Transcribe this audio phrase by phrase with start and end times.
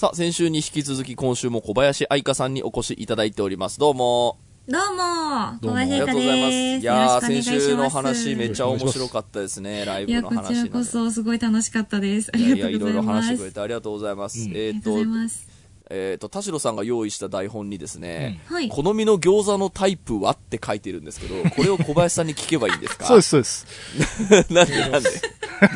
[0.00, 3.78] さあ、先週に引き続き今週も小林愛香さんにお越しいただいております。
[3.78, 4.38] どうも。
[4.66, 6.54] どうも、どうもありがとうございます。
[6.54, 9.84] いやー、よろしくお願い先します週の話めっちゃ面白かったですね。
[9.84, 12.30] ライいや、ブのこち話らこそすごい楽しかったです。
[12.34, 13.26] あいやいや、りがというろいろございます。
[13.26, 14.38] 話してくれてありがとうございます。
[14.40, 15.48] うんえっ、ありがとうございと、ます。
[15.90, 18.70] えっ、と、田代さんが用意した台本にですね、はい。
[18.70, 23.04] 好みの餃子のタイプはって書いてるんですけど、これを小林さんに聞けばいいんですか？
[23.04, 23.66] そうです、そうです。
[24.50, 25.10] なんで、なんで、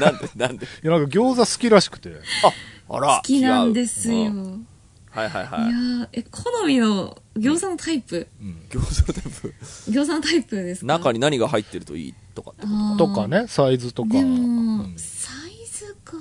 [0.01, 0.65] なんで、なんで？
[0.65, 2.09] いや、なんか餃子好きらしくて。
[2.43, 2.53] あ
[2.89, 4.15] ら、好きなんですよ。
[4.15, 4.67] 違ういうん
[5.11, 5.73] はいはいやはい。
[5.73, 8.63] ーえ、好みの餃子のタイプ、うん。
[8.69, 9.55] 餃子のタイプ。
[9.91, 10.87] 餃子のタイプですか？
[10.87, 12.69] 中に何が入ってるといいとかってこ
[12.99, 13.07] と？
[13.07, 14.09] とかね、サイズとか。
[14.09, 16.17] でも、うんサイズか。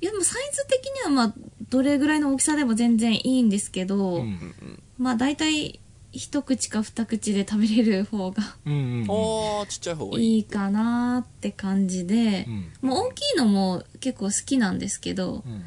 [0.00, 1.34] いや、でもサイズ的にはまあ、
[1.68, 5.80] どれぐらいの大きさでも全然いいんですけど、うんまあ大体、
[6.12, 9.66] 一口か二口で食べれる方がうんうん。
[9.66, 10.34] ちっちゃい方がいい。
[10.36, 12.46] いいかなって感じで
[12.82, 15.64] う、んもう大きいのも結構好きなんですけど、うん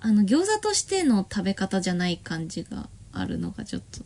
[0.00, 4.00] あの、餃子としての食べ方じゃない感じがあるのがちょっと、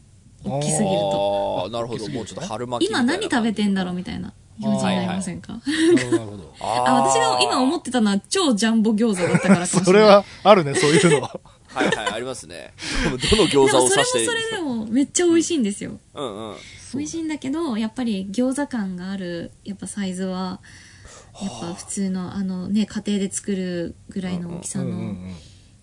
[0.44, 1.62] 大きすぎると。
[1.66, 2.08] あーなるほど。
[2.08, 6.54] もうちょっと春巻き今何食べてんだろうみたいな表示になりませんか、なるほど、なるほど。
[6.60, 9.84] ああ、私が今思ってたのは超ジャンボ餃子だったからかもしれない。
[9.86, 11.30] それは、あるね、そういうの。
[11.74, 12.72] はいはい、ありますね。
[13.04, 15.98] どの餃でもそれも子を指してそれでもめっちゃ美味しいんですよ。
[16.14, 16.56] うんうん。
[16.94, 20.60] 美味しいんだけど、やっぱり餃子感がある、やっぱサイズは、
[21.42, 25.34] やっぱ普通の、あのね、家庭で作るぐらいの大きさうんうんうのん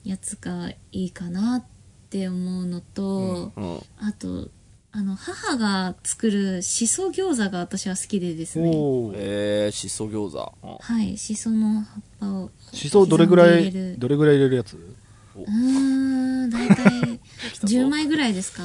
[0.04, 1.64] やつがいいかなっ
[2.10, 3.78] て思うのと、うん。
[4.00, 4.50] あと、
[4.94, 8.70] あの、母が作るしそ餃子が私は好きでですね。
[9.16, 10.54] えー、しそ餃子。
[10.64, 12.52] うんはい、しその葉っぱを。
[12.74, 14.76] しそどれぐらいどれぐらい入れるやつ？
[14.76, 17.20] うーん、だいたい
[17.64, 18.64] 10枚ぐらいですか？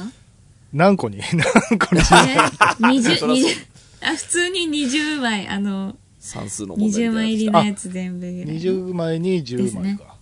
[0.73, 1.19] 何個に？
[1.31, 2.01] 何個に？
[2.01, 8.57] え20、そらそう20あ、普通に20枚、あの、算数の問題20枚入りのやつ全部ぐらい。
[8.57, 10.16] 20枚に10ですね枚か。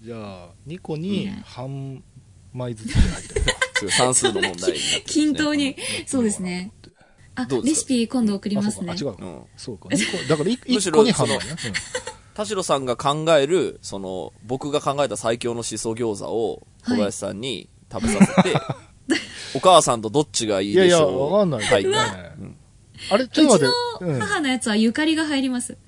[0.00, 2.04] じゃあ、2個にうん半
[2.52, 3.40] 枚ずつで入ってる。
[3.74, 6.72] すごい算数の問題になってね均等に、そうですね。
[7.34, 8.96] あレシピ今度送りますねあ。
[8.96, 9.44] そうか、あ、違うかうん。
[9.56, 9.88] そうか。
[9.92, 11.44] 二個だからむし1ろ個に半枚ね。
[12.34, 18.56] 田代さんが考える、その、僕が考えた最強のしそ餃子を小林さんに食べさせて、
[19.54, 21.90] お母さんとどっちがいいいやいや、でしょうわかんないはいね。
[22.38, 22.56] うん
[23.10, 24.04] あれ、ちうちょっと待って。
[24.04, 24.18] うん。
[24.18, 25.78] の母のやつはゆかりが入ります。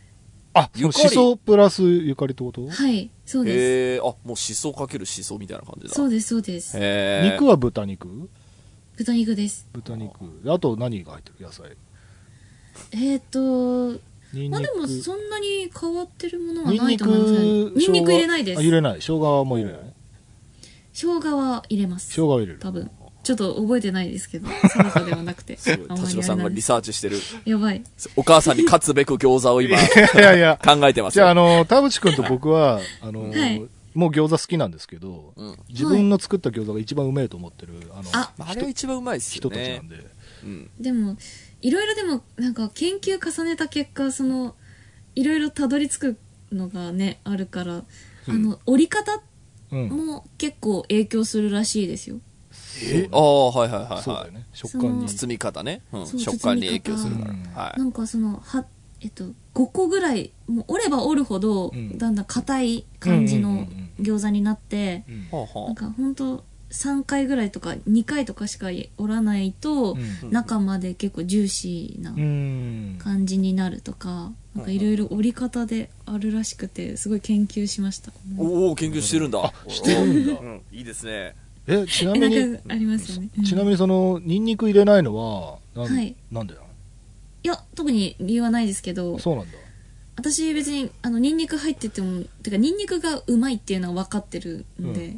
[0.53, 2.67] あ、ゆかりしそプラスゆかりってこと？
[2.67, 3.57] はい、そうです。
[3.57, 5.95] へえー、あ、もうしそかけるしそみたいな感じだ。
[5.95, 6.77] そうです、そうです。
[6.77, 8.29] へー肉は豚肉？
[8.97, 9.69] 豚肉です。
[9.73, 10.13] 豚肉。
[10.47, 11.47] あと何が入ってる？
[11.47, 11.77] 野菜。
[12.93, 13.93] えっと、
[14.33, 14.51] ニンニク。
[14.51, 17.39] まあでもそんなに変わってるものはないと思いますね。
[17.39, 17.43] ク、
[17.79, 18.63] ニンニク入れないですあ。
[18.63, 18.95] 入れない。
[18.97, 19.81] 生姜も入れない？
[20.93, 22.09] 生姜は入れます。
[22.09, 22.59] 生姜を入れる。
[22.59, 22.91] 多分。
[23.31, 25.57] ちょっと覚えてないですけど、 定かではなくて。
[25.57, 27.19] 田代さんがリサーチしてる。
[27.45, 27.83] やばい。
[28.17, 30.59] お母さんに勝つべく餃子を今、いやいや。
[30.65, 31.59] 考えてますじゃあ、あよ。
[31.59, 35.59] の、田淵くんと僕は、あの、 はいもう餃子好きなんですけど、うん。
[35.69, 39.89] 自分の作った餃子が一番うめえと思ってる、あの、ああれが一番うまいっすよね人たちなん。
[39.89, 40.07] で。
[40.45, 40.71] うん。
[40.81, 41.17] でも、
[41.61, 44.55] いろいろでも、なんか研究重ねた結果、その、
[45.17, 46.17] いろいろたどり着く
[46.53, 47.85] のがね、あるから、
[48.29, 49.21] あの、折り方
[49.73, 49.89] うん。
[49.89, 52.21] も結構影響するらしいですよ。
[52.83, 54.03] えああ、はいはいはいはい。
[54.03, 54.47] そうだよね。
[54.53, 55.07] 食感に。
[55.09, 55.83] 包み方ね。
[55.93, 56.07] うん。
[56.07, 57.63] 食感に影響するか包み方ら。
[57.63, 58.65] はなんかその、は、
[59.01, 69.93] えっと、5個ぐらい、もう折れば折るほど、うんだんだん硬い感じのうんうんうん餃子になって、なんか本当3回ぐらいとか2回とかしか折らないと、
[70.23, 72.97] うん中まで結構ジューシーなうん。
[72.99, 78.13] 感じになるとか、なんかいろいろ折り方であるらしくて、すごい研究しました。
[78.39, 79.45] おお研究してるんだ。
[79.45, 80.63] あしてるんだうん。
[80.73, 81.35] いいですね。
[81.71, 83.31] え、ちなえ、みに、ありますよね。
[83.39, 83.45] うん。
[83.45, 86.17] ちなみにその、ニンニク入れないのは、なんはい。
[86.31, 86.55] なんで
[87.43, 89.53] いや、特に理由はないですけど、そうなんだ。
[90.17, 95.17] 私別に、あの、ニンニク入ってても、てか、ニンニクがうまいっていうのは分かってるんで、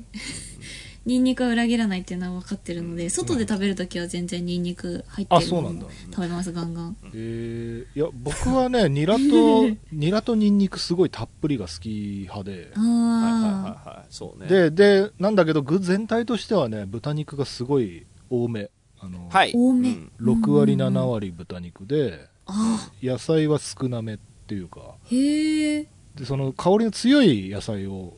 [1.04, 6.96] ニンニクは裏切らないっていうのは分かってるので、外で食べるときは全然ニンニク入ってるものあそうなんだ食べます、ガンガン。
[7.12, 14.06] えー、いや、僕はね、 ニラと、ニラとニンニクすごいたっぷりが好き派で あ、はいはいあ、はいはい。
[14.10, 14.48] そうね。
[14.48, 18.70] で、で、なんだけど具全体としてはね、豚肉がすごい多め。
[19.00, 19.52] あの、はい。
[19.52, 25.88] 多めうん6割、7割豚肉で、あ野菜は少なめっていうか、ーへえ。
[26.14, 28.16] で、その香りの強い野菜を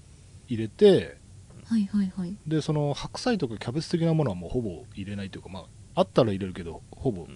[0.49, 1.17] 入れて、
[1.75, 2.37] はいはいはい。
[2.47, 5.65] で、その白菜とかキャベツ的なものはもうほぼ入れないというか、まあ、
[5.97, 7.26] あったら入れるけど、ほぼ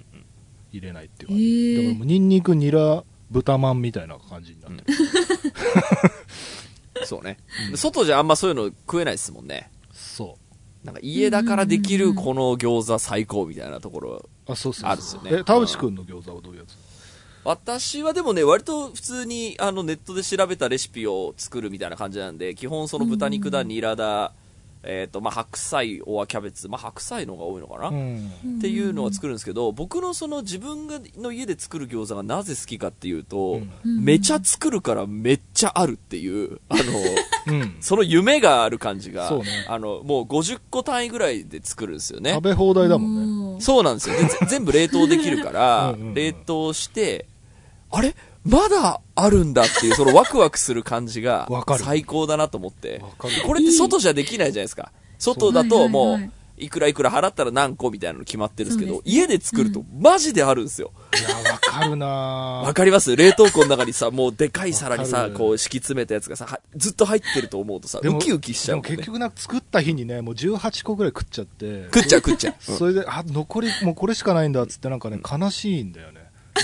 [0.71, 4.99] 入れないっていうか、へーだからもうニンニク、ニラ、豚まんみたいな感じになってる。
[7.05, 7.39] そうね。
[7.75, 9.71] 外じゃあんまそういうの食えないですもんね。
[9.93, 10.39] そ
[10.85, 10.87] う。
[10.87, 14.29] なんか家だからできるこの餃子最高みたいなところ。
[14.47, 14.57] あ、るっ
[15.03, 16.88] すよねえ、田内くんの餃子はどういうやつ？
[17.49, 24.33] 私はでもね、割と普通にあのネットで調べたレシピを作るみたいな感じなんで、基本その豚肉だ、ニラだ、
[24.83, 28.33] えっ、と、まあ、白菜、オアキャベツ、まあ、白菜の方が多いのかな、うん。
[28.59, 34.05] っていうのは作るんですけど、僕のその自分がの家で作る餃子がなぜ好きかっていうと、うん。
[34.05, 36.83] めちゃ作るからめっちゃあるっていう、あの、
[37.47, 37.77] うん。
[37.81, 39.43] その夢がある感じが、ね。
[39.69, 42.35] あの、もう50個単位ぐらいで作るんですよね。
[42.35, 42.45] 食。
[42.45, 43.55] べ放題だもんね。
[43.55, 44.17] ねそうなんですよ。
[44.47, 47.27] 全部冷凍できるから冷凍して、
[47.91, 48.15] あれ？
[48.45, 51.85] まだあるんだっていう、そのワクワクする感じが わかる。
[51.85, 53.01] 最高だなと思って。
[53.03, 53.43] わかる。
[53.47, 54.93] これって外じゃできないじゃないですか。
[55.19, 60.93] 外だとも、ういくらいくら払ったら何個みたいなの決まってるんですけど、家で作るとマジであるんですよ。
[61.19, 62.07] いやわかるな。
[62.07, 63.15] わかります？
[63.17, 68.83] 冷凍庫の中にさ、もうでかい皿にさ、こう敷き詰めたやつがさ、はずっと入ってると思うとさ、ウキウキしちゃう。
[68.83, 71.85] でも結局な作った日にねもう18個ぐらい食っちゃって。
[71.95, 72.55] 食っちゃう食っちゃう。
[72.71, 72.77] うん。
[72.77, 76.18] それであ残りもうこれしかないんだっつってなんかね悲しいんだよね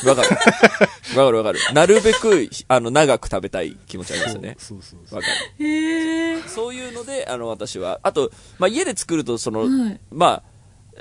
[0.07, 0.29] わかる。
[1.19, 1.59] わかるわかる。
[1.73, 4.57] なるべく、あの、長く食べたい気持ちありますよね。
[4.59, 5.65] そうそうそうわかる。
[5.65, 10.43] へえそういうので、あの、私は、あと、まあ、家で作ると、その、はいまあ、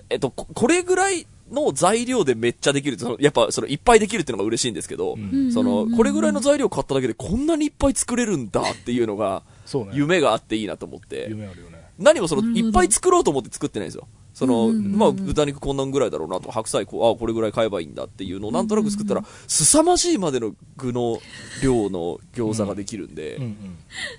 [0.09, 14.07] えっと、ここれぐらいの材料でめっちゃできるそのやっぱ、その、いっぱいできるっていうのが嬉しいんですけど、んその、これぐらいの材料買っただけでこんなにいっぱい作れるんだっていうのが、そうね夢があっていいなと思って、夢あるよね何もその、いっぱい作ろうと思って作ってないんですよ。
[14.33, 14.97] その、うんうんうん。
[14.97, 21.19] まあ、豚肉こんなんぐらいだろうなと、白菜こう、あこれぐらい買えばいいんだっていうのをなんとなく作ったら、凄まじいまでの具の
[21.61, 23.77] 量の餃子ができるんで、うんうん。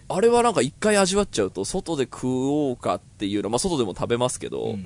[0.08, 4.78] あれはなんか一回味わっちゃうと、外で食おうかっていうのは、まあ、外でも食べますけど、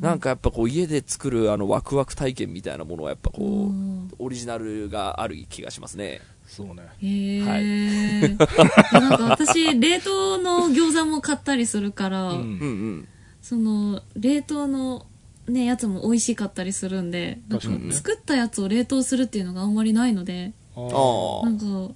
[0.00, 4.10] なんかやっぱこう家で作るあのワクワク体験みたいなものはやっぱこう、うん。
[4.18, 6.20] オリジナルがある気がしますね。
[6.46, 6.82] そうね。
[7.00, 8.20] へえ、はい
[9.00, 13.08] なんか私冷凍の餃子も買ったりするから、うんうんうん。
[13.42, 15.06] その冷凍の
[15.48, 21.94] ねやつも美味しかったりするんでなんか作ったやつを冷凍するっていうのがあんまりないのでなんか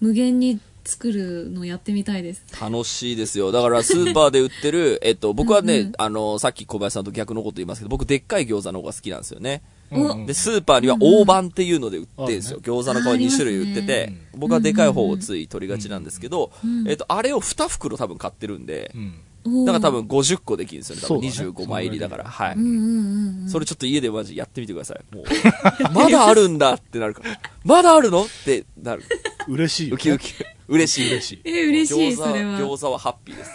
[0.00, 2.42] 無限に作るのやってみたいです。
[2.58, 3.52] あ、楽しいですよ。
[3.52, 9.60] だからスーパーで売ってる、 えっと、僕はね、うんうんあの、さっき小林さんと逆のこと言いますけど、僕でっかい餃子の方が好きなんですよね。
[9.92, 10.10] うん。
[10.10, 12.60] うんで、スーパーには大判っていうので売ってるんですよ。
[12.62, 18.98] あ餃子の皮2種類売ってあてね、僕はでかい方をつい取りがちなんですけどうん、えっと、あれを2袋多分買ってるんでう、
[19.44, 21.02] だから多分50個できるんですよね。
[21.02, 22.24] 多分そうだね25枚入りだから。
[22.24, 22.60] はいうん。
[22.60, 25.14] うんうんうんそれちょっと家でマジやってみてください。
[25.14, 25.24] もう、
[25.94, 27.40] まだあるんだってなるから。
[27.64, 29.02] まだあるのってなる。
[29.48, 30.34] 嬉しいウキウキ。
[30.68, 31.10] 嬉しい。
[31.10, 33.50] 嬉しいえ嬉しい餃子それは餃子はハッピーです。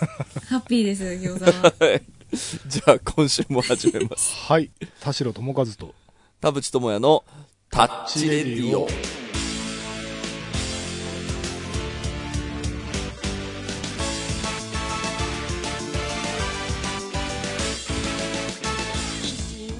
[0.50, 2.02] ハッピーです餃子は はい
[2.68, 4.34] じゃあ今週も始めます。
[4.48, 5.94] はい田代智和と
[6.42, 7.24] 田淵智也の
[7.70, 8.88] タッチレディオ。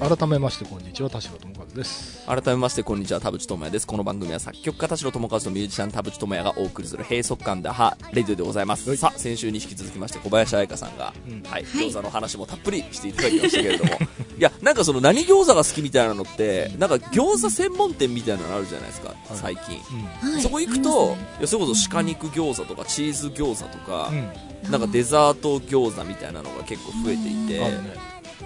[0.04, 2.26] 改めましてこんにちは田代智和です。
[2.26, 3.86] 改めましてこんにちは田淵智也です。
[3.86, 8.86] この番組は作曲家田代智和とミュージシャン田淵智也がお送りする閉塞感でハレディオでございます。
[8.86, 8.98] はい。
[8.98, 11.42] さあ、先週に引き続きまして小林彩香さんが、うん。
[11.44, 11.86] はい、はい。
[11.86, 13.96] 餃子の話もたっぷりしていただきましたけれども、 い
[14.38, 19.80] や、なんかその何餃子が好きみたいなのって、なんか餃子専門店みたいなのあるじゃないですか、最近。
[20.22, 20.32] うん。
[20.32, 20.42] はい。
[20.42, 21.28] そこ行くと、ますね。
[21.38, 24.30] いやそれこそ鹿肉餃子とかチーズ餃子とか、うん
[24.70, 27.60] なんかデザート餃子みたいなのが結構増えていて、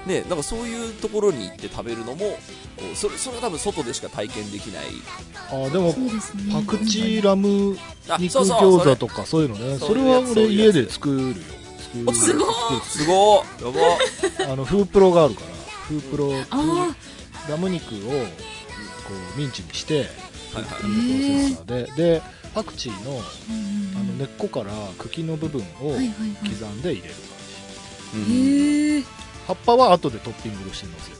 [0.06, 2.36] ねね、なんかそういうところに行って食べるのも、こ
[2.92, 4.84] うそれそれは多分外でしか体験できない。
[5.50, 5.94] あでもね。
[6.52, 7.76] パクチーラム
[8.08, 9.78] あ肉餃子とかそういうのね。
[9.78, 11.34] そそれは俺家で作るよ。
[12.06, 12.40] お作る。
[12.40, 12.80] 作る。
[12.84, 13.72] すごーや
[14.46, 14.52] ば。
[14.52, 15.46] あのフープロがあるから
[15.88, 16.94] フープロあ
[17.48, 18.26] ラム肉をこ
[19.36, 20.00] うミンチにして
[20.52, 20.64] はいはい。
[20.64, 22.02] あのプロセッサーで。
[22.20, 22.22] で
[22.54, 26.72] パクチーのあ、の根っこから茎の部分をはい刻はいはい。
[26.72, 28.30] んで入れる感じ。
[28.32, 28.96] うん。
[28.96, 29.04] へえ
[29.48, 31.18] 葉っぱは後でトッピングして乗せる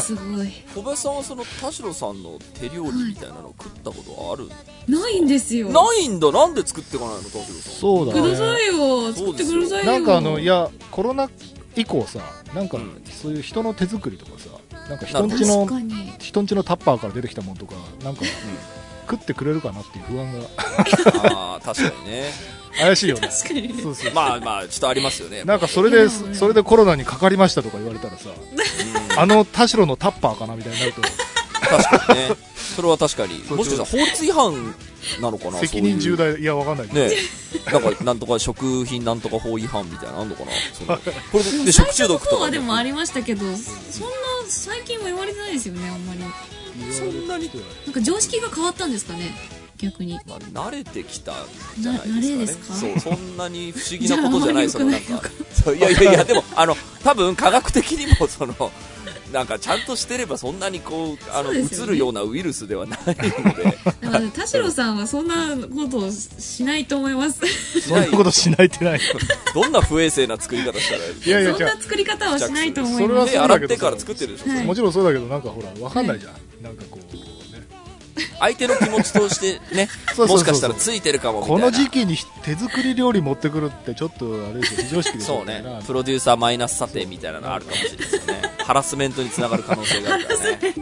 [0.00, 0.50] すごい。
[0.74, 4.48] 小林さんはその田代さんの手料理みたいなの食ったことある、
[4.88, 5.68] ないんですよ。
[5.68, 6.32] ないんだ。
[6.32, 8.22] なんで作っていかないの田代さんそうだね。
[8.22, 9.12] くださいよ。
[9.12, 9.92] 作ってくださいよ。
[9.92, 11.30] なんかあのいやコロナ
[11.76, 12.20] 以降さ
[12.54, 13.02] なんかうん。
[13.06, 14.48] そういう人の手作りとかさ
[14.88, 15.68] なんか人んなちの
[16.18, 18.22] 人んちのタッパーから出てきたもんとかなんか
[19.08, 20.46] 食ってくれるかなっていう不安が。
[21.30, 22.30] ああ確かにね
[22.80, 23.28] 怪しいよね。
[23.28, 23.68] 確かに。
[23.68, 24.12] ねそうそう。
[24.12, 25.44] まあまあちょっとありますよね。
[25.44, 28.30] なんかそれでそれでコロナにかかりましたとか言われたらさ
[29.16, 31.02] あの田代のタッパーかなみたいになると。
[31.60, 32.36] 確かにね。
[32.76, 33.38] それは確かに。
[33.50, 34.74] もしかしたら法律違反
[35.20, 37.00] なのかな責任重大大いやわかんないけど。
[37.00, 37.12] ね
[37.72, 40.96] なんかなんとか食品なんとか法違反みたいなのあんのかなその。
[41.32, 43.58] これで食中毒とかそうはでもありましたけどそんな
[44.48, 46.20] 最近は言われてないですよねあんまり。
[46.92, 47.50] そんなに
[47.84, 49.34] なんか常識が変わったんですかね
[49.80, 50.18] 逆に。
[50.26, 51.34] まあ、慣れてきたん
[51.78, 52.80] じゃないな慣れでですすか？
[52.80, 55.22] かねそうそんなに不思議なことじゃないそのなんか。
[55.52, 58.54] そういやいやいやでもあの多分科学的にもその
[59.32, 61.68] なんかちゃんとしてればそんなにこうあのそうね。
[61.72, 63.78] 映るようなウイルスではないので。
[64.00, 67.40] だから田代さんはそんなことをしないと思います。
[67.80, 69.00] そんなことしないってない。
[69.54, 71.56] どんな不衛生な作り方したらいいいやいや違う。
[71.58, 73.32] そんな作り方はしないと思いそれはます。
[73.32, 74.66] 手洗ってから作ってるでしょ、はい。
[74.66, 76.34] もちろんそうだけどなんかほらわかんないじゃん、
[76.64, 77.22] なんかこうね
[78.38, 85.84] 相手の気持ちとしてねもしかしたらついてるかもこの時期に手作り料理持ってくるってちょっとあれですよ非常識ですよみたいなね。
[85.86, 90.74] プロデューサーマイナス査定みたいなのあるかもしれないですよねハラスメントにつながる可能性があるからね。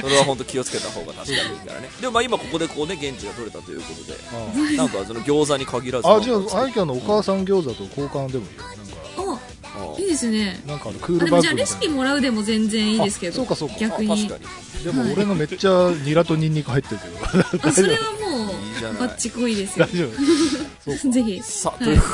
[0.00, 1.88] それは本当気をつけた方が確かにいいからね。
[2.00, 4.18] でもまあ今ここでこうね現地が取れたということで。
[4.74, 8.77] あなんかその餃子に限らずああじゃあアイキャンのお母さん餃子と交換でもいいよなんか？
[8.77, 8.77] あ、
[9.98, 10.60] いいですね。
[10.66, 13.32] なんかあのクールバッグみたいなレシピもらうでも全然いいですけど。
[13.32, 14.28] あそうかそうかあ逆に。
[14.28, 17.00] 確かにでも俺のめっちゃニラとニンニク入ってる
[17.50, 19.96] けど あそれはもういいじゃないバッチコイですよ大。
[19.96, 20.12] 丈夫
[20.92, 21.42] そうかぜひ。
[21.42, 22.06] さあ、というこ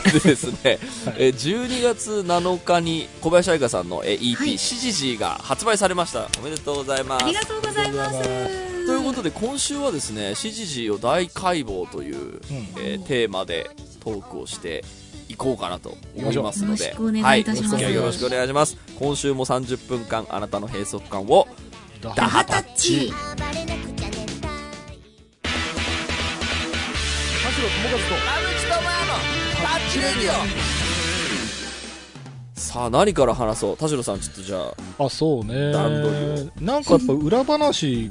[0.00, 0.56] とでですね、
[1.18, 6.28] えー12月7日に小林愛香さんのえー EP、はいシジジーが発売されました。
[6.38, 7.34] おめでとうございますあり。
[7.34, 8.18] がとうございます。
[8.86, 12.40] ということで、今週はですね、シジジーを大解剖という、
[12.78, 13.70] えーテーマで
[14.04, 14.84] トークをして
[15.32, 17.74] いこうかなと思いますので、よろしくお願いいたします。
[17.74, 18.76] はお付き合いよろしくお願いします。
[18.98, 21.48] 今週も30分間、あなたの閉塞感を、
[22.00, 23.10] ダダハタッチ。
[23.10, 23.26] 田代
[27.62, 28.04] 友和と
[32.54, 33.76] さあ、何から話そう？
[33.76, 34.58] 田代さん、ちょっとじゃ
[34.98, 35.72] あ、あそうね。
[36.60, 38.10] なんかやっぱ裏話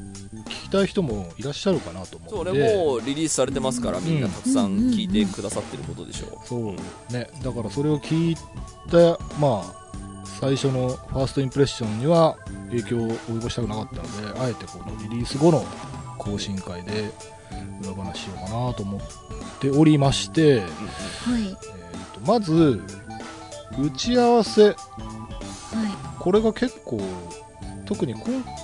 [0.72, 6.48] たい人もいらっしゃるかなとそうね、思ってもうリリースされてますから、みんなたくさん聞いてくださってることでしょう。
[6.48, 8.36] そうねだからそれを聞い
[8.90, 9.82] たまあ
[10.40, 12.38] 最初のファーストインプレッションには
[12.70, 15.64] 影響を及ぼしたくなかったのであえてこのリリース後の
[16.18, 17.12] 更新会で
[17.84, 19.02] 裏話しようかなと思っ
[19.60, 20.62] ておりまして、はい。
[20.62, 21.56] えー
[22.14, 22.82] とまず
[23.80, 24.76] 打ち合わせはい。
[26.20, 27.00] これが結構
[27.86, 28.24] 特に今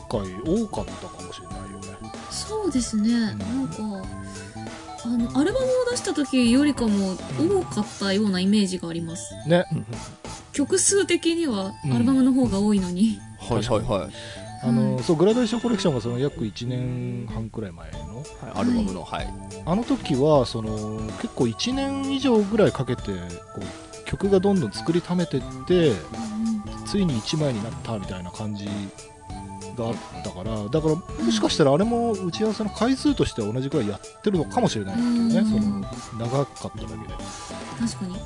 [0.10, 1.17] 回多かったか
[2.48, 3.12] そうですね。
[3.12, 4.08] なんか、
[5.06, 9.34] あの、アルバムを出した時よりかも多かったようなイメージがあります。
[9.48, 9.66] ね
[10.54, 13.20] 曲数的にはうんアルバムの方が多いのに。
[13.40, 14.10] はいはいはい。
[14.64, 18.26] あの、そうグラデーションコレクションがその約1年半くらい前のはい、
[18.56, 19.34] アルバムの、はい。
[19.66, 23.12] あの時はその結構1年以上ぐらいかけてこ
[23.62, 25.92] う曲がどんどん作りためてって
[26.86, 28.68] ついに1枚になったみたいな感じ
[29.78, 35.82] があったからだからもしかしたらあれも打ち合わせの回数としては同じくらいやってるのかもしれないけどねうんその
[36.20, 36.96] 長かっただけでで
[37.80, 38.18] 確かに。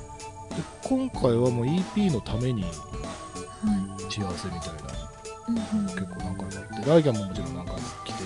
[0.83, 2.69] 今回はもう EP のためには
[3.99, 4.81] 打ち合わせみたいない。
[5.47, 8.23] うんうん結構何回もあってライギャンももちろん何回も来て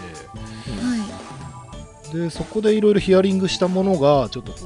[0.81, 2.17] はい。
[2.17, 4.57] でそこでいろいろヒアリングしたものがちょっとこ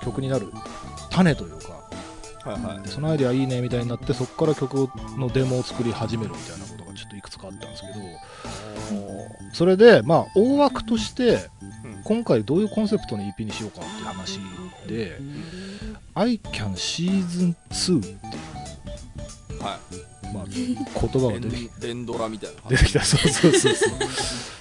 [0.00, 0.52] う曲になる
[1.10, 2.82] 種というかはいはい。
[2.82, 6.75] でそのアイデアいいねみたいになってそこから曲のデモを作り始めるみたいなこ
[7.16, 7.94] いくつかあったんですけど
[9.52, 11.48] それでまあ大枠として
[11.84, 12.02] うん。
[12.04, 14.40] 今回どういうコンセプトの EP にしようかっていう話
[14.86, 15.18] で
[16.14, 18.12] 「ICAN Season 2」ってい
[19.58, 19.78] う、は
[20.32, 21.40] まあ、言葉がい。
[21.40, 22.56] 出てきデンドラみたいな。
[22.68, 23.04] 出てきた。
[23.04, 23.92] そうそうそうそう。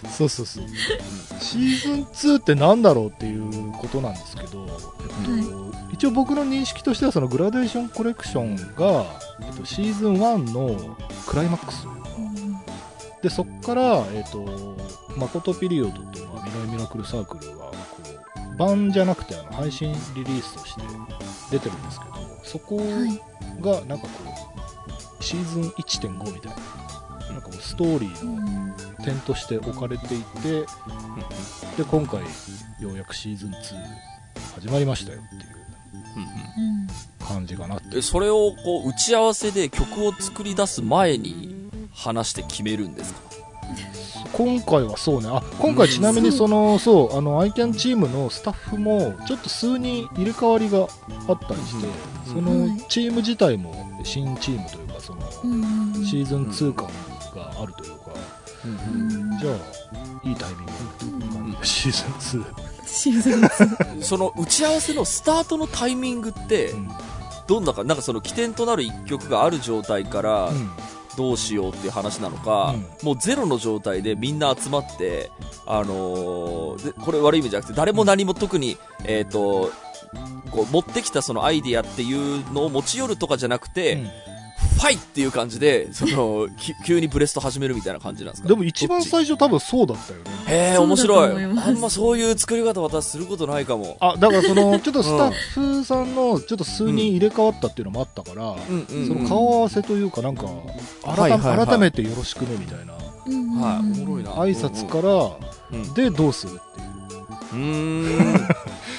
[0.09, 0.65] そうそうそう。
[1.39, 9.05] シーズン2って何だろうっていうことなんですけど、えっと一応僕の認識としてはそのグラデーションコレクションが、
[9.41, 11.87] えっと、シーズン1のクライマックス
[13.25, 14.77] でそこから、えっと
[15.17, 17.75] マコトピリオドと、まあ、ミライミラクルサークルはこ
[18.53, 20.81] う版じゃなくてあの配信リリースとして
[21.49, 22.13] 出てるんですけど
[22.43, 23.61] そこはい。
[23.63, 24.09] がなんかこ
[25.19, 30.61] うシーズン1.5みたいななんかこうストーリーのうん点として置かれていて
[31.77, 32.21] で今回
[32.79, 33.53] ようやくシーズン2
[34.53, 35.41] 始まりましたよっていう
[36.17, 41.64] うん感じかなってえそれをこう打ち合わせで曲を作り出す前に
[41.95, 43.19] 話して決めるんですか？
[44.33, 45.29] 今回はそうね。
[45.31, 50.87] あ今回ちなみにそのそうあの ICAN チームのスタッフもちょっと数人入れ替わりが
[51.27, 52.33] あったりして、うん。
[52.33, 53.73] そのチーム自体も
[54.03, 55.21] 新チームというかその
[56.03, 56.87] シーズン2感
[57.33, 57.97] があるというか、
[58.65, 61.65] うんじゃあいいタイミングっていう感じで。
[61.65, 62.45] シーズン2、
[62.85, 66.89] シーズン2その打ち合わせのスタートのタイミングってうん。
[67.47, 67.83] どんなか？
[67.83, 70.69] なんかその起点となる一曲がある状態からうん
[71.17, 75.31] どうしようっていう話なのか、もうゼロの状態でみんな集まって、
[75.65, 79.71] あのーでこれ悪い意味じゃなくて誰も何も特に、えっ、と
[80.51, 88.47] こう持ってきたそのアイディアっていうのを持ち寄るとかじゃなくて、ファイっていう感じで、その、 き急にブレスト始めるみたいな感じなんですか？
[88.47, 90.25] でも一番最初多分そうだったよね。
[90.47, 91.43] へえ、面白い。
[91.43, 93.97] あんまそういう作り方私することないかも。
[93.99, 98.55] あ、だからその、 ちょっとスタッフさんの、ちょっと数人入れ替わったっていうのもあったから、
[99.07, 100.43] その顔合わせというかなんか、
[101.03, 104.31] 改,、はいはいはい改めてよろしくねみたいな、はい、おもろいな。
[104.31, 106.87] 挨拶から、うんでどうするっていう。
[107.53, 108.47] うーん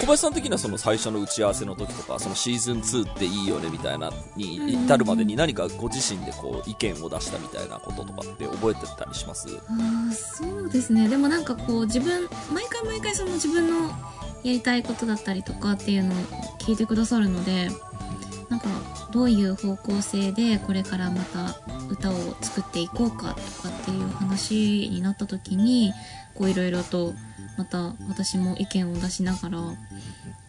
[0.06, 9.48] 小林さん的にはその最初の打ち合わせの時とかそのシーズン2っていいよねみたいなに至るまでに何かご自身でこう意見を出したみたいなこととかって覚えてたりします？
[9.68, 11.08] あーそうですね。
[11.08, 13.88] でもなんかこう自分毎回毎回その自分の
[14.44, 16.18] やりたいことだったりとかっていうのを
[16.60, 17.68] 聞いてくださるので
[18.48, 18.68] なんか
[19.10, 21.56] どういう方向性でこれからまた
[21.90, 25.92] 歌を作っていこうかとかっていう話になった時に
[26.36, 27.12] こういろいろと
[27.56, 29.58] また私も意見を出しながら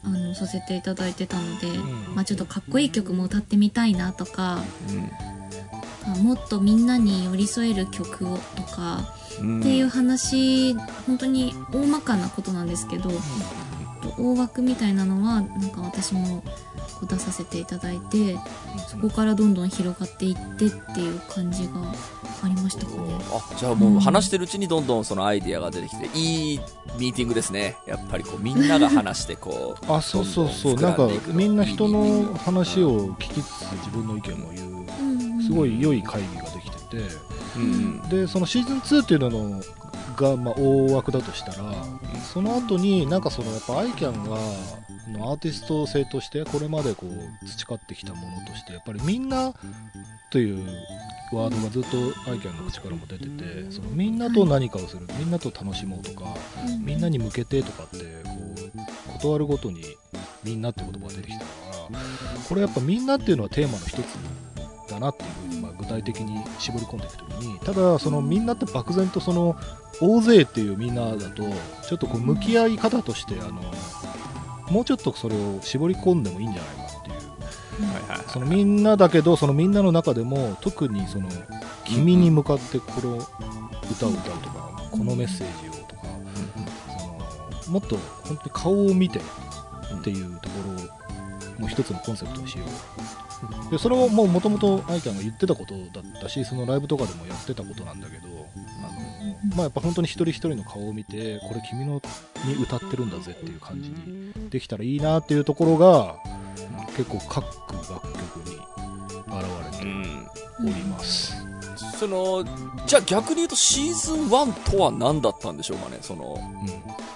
[0.04, 2.16] あのさせていただいてたので、ん。
[2.16, 4.60] まあ、ちょっとかっこいい曲も歌ってみたいなとか
[6.06, 9.60] あもっとみんなに寄り添える曲をとかうん。
[9.60, 10.74] っていう話
[11.06, 13.12] 本当に大まかなことなんですけど、
[14.18, 16.44] 大枠みたいなのはなんか私も
[17.00, 18.38] こう出させていただいて
[18.88, 21.74] そこからどんどん広がっていってっていう感じが
[22.44, 23.16] ありましたかね。
[23.32, 26.60] あじゃあもう話してるうちにどんどんそのアイディアが出てきていい
[26.98, 27.78] ミーティングですね。
[27.86, 30.76] やっぱりこうみんなが話してこうあ、そうそうそう。
[30.76, 35.04] どなんんかみんな人の話を聞きつつ自分の意見も言う、う
[35.38, 35.44] ん。
[35.44, 36.98] すごい良い会議ができてて、
[37.56, 38.02] うん。
[38.10, 39.62] で、そのシーズン2っていうの
[40.16, 41.74] が、まあ、大枠だとしたら、
[42.34, 44.38] その後になんかそのやっぱアイキャンが
[45.12, 49.54] のアーティスト性としてこれまでこう培ってきたものとしてやっぱりみんな
[50.32, 50.66] という
[51.32, 51.98] ワードがずっと
[52.30, 56.34] アイキャンの口からも出ててそのみんなと何かをするみんなと楽しもうとか
[56.66, 56.86] うん。
[56.86, 58.32] みんなに向けてとかってこ
[59.10, 59.84] う断るごとに
[60.44, 61.46] みんなって言葉が出てきたか
[61.92, 62.00] ら
[62.48, 64.18] これやっぱみんなっていうのはテーマの一つ
[64.90, 69.56] だなっていうふうに、まあ、具体的に絞り込んでいくときにただそのみんなって漠然とその
[70.02, 71.44] 大勢っていうみんなだと
[71.88, 73.62] ちょっとこう向き合い方としてあの
[74.70, 77.18] もうちょっとそれを絞り込んでもいいんじゃないかっていう。
[77.18, 81.30] はいはいそのみんなだけどそのみんなの中でも特にその
[81.86, 83.18] 君に向かってこの
[83.92, 86.02] 歌を歌うとかこのメッセージをとか
[87.64, 93.72] そのもっと本当に顔を見てっていうところをもう一つのコンセプトにしよう。
[93.72, 98.28] でそれをもともとアイキャンが言ってたことだったしそのライブとかでもやってたことなんだけど
[99.56, 102.02] まあ、やっぱ本当に一人一人の顔を見てこれ君の
[102.46, 106.18] に歌ってるんだぜっていう感じにできたらいいなっていうところが
[106.96, 108.56] 結構各楽曲に
[109.28, 109.86] 現れて
[110.60, 111.47] おります、
[112.00, 112.44] その
[112.86, 115.98] じゃあ逆に言うとシーズン1とは何だったんでしょうかね？
[116.02, 116.68] そのうん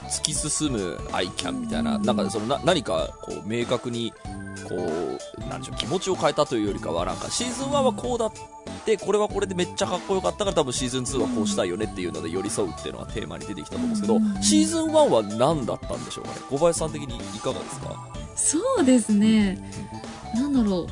[0.10, 4.12] 突き進むアイキャンみたいな、なんかそのな何かこう明確に
[4.68, 8.32] こうなんでしょう気持ちを変えたというよりかはなんかシーズン1はこうだっ
[8.84, 14.44] てこれはこれでめっちゃかっこよかったから多分シーズン2はこうしたいよねっていうので寄り添うっていうのがテーマに出てきたと思うんですけど、うん。
[14.44, 16.32] シーズン1は何だったんでしょうか？
[16.32, 18.10] ね小林さん的にいかがですか？
[18.36, 19.58] そうですね。
[20.36, 20.88] なんだろ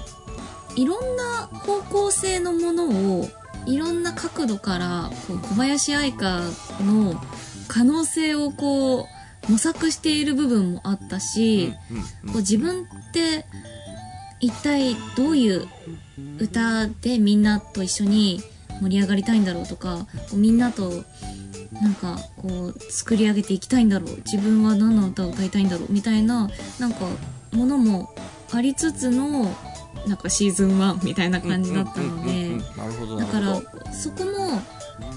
[0.77, 0.79] う。
[0.79, 2.87] いろんな方向性のもの
[3.19, 3.27] を
[3.69, 6.41] いろんな角度からこう小林愛花
[6.81, 7.21] の
[7.67, 9.05] 可能性をこう
[9.51, 11.73] 模索している部分もあったし、
[12.27, 13.45] こう自分って
[14.39, 15.67] 一体どういう
[16.39, 18.41] 歌でみんなと一緒に
[18.81, 21.03] 盛り上がりたいんだろうとかこうみんなと
[21.81, 27.05] なんかこう作り上げていきたいんだろう自分は何の歌を歌いたいんだろうみたいななんか
[27.51, 28.13] ものも
[28.51, 29.53] ありつつの
[30.07, 32.49] なんかシーズン1みたいな感じだったので。
[33.17, 33.61] だから
[33.93, 34.61] そこも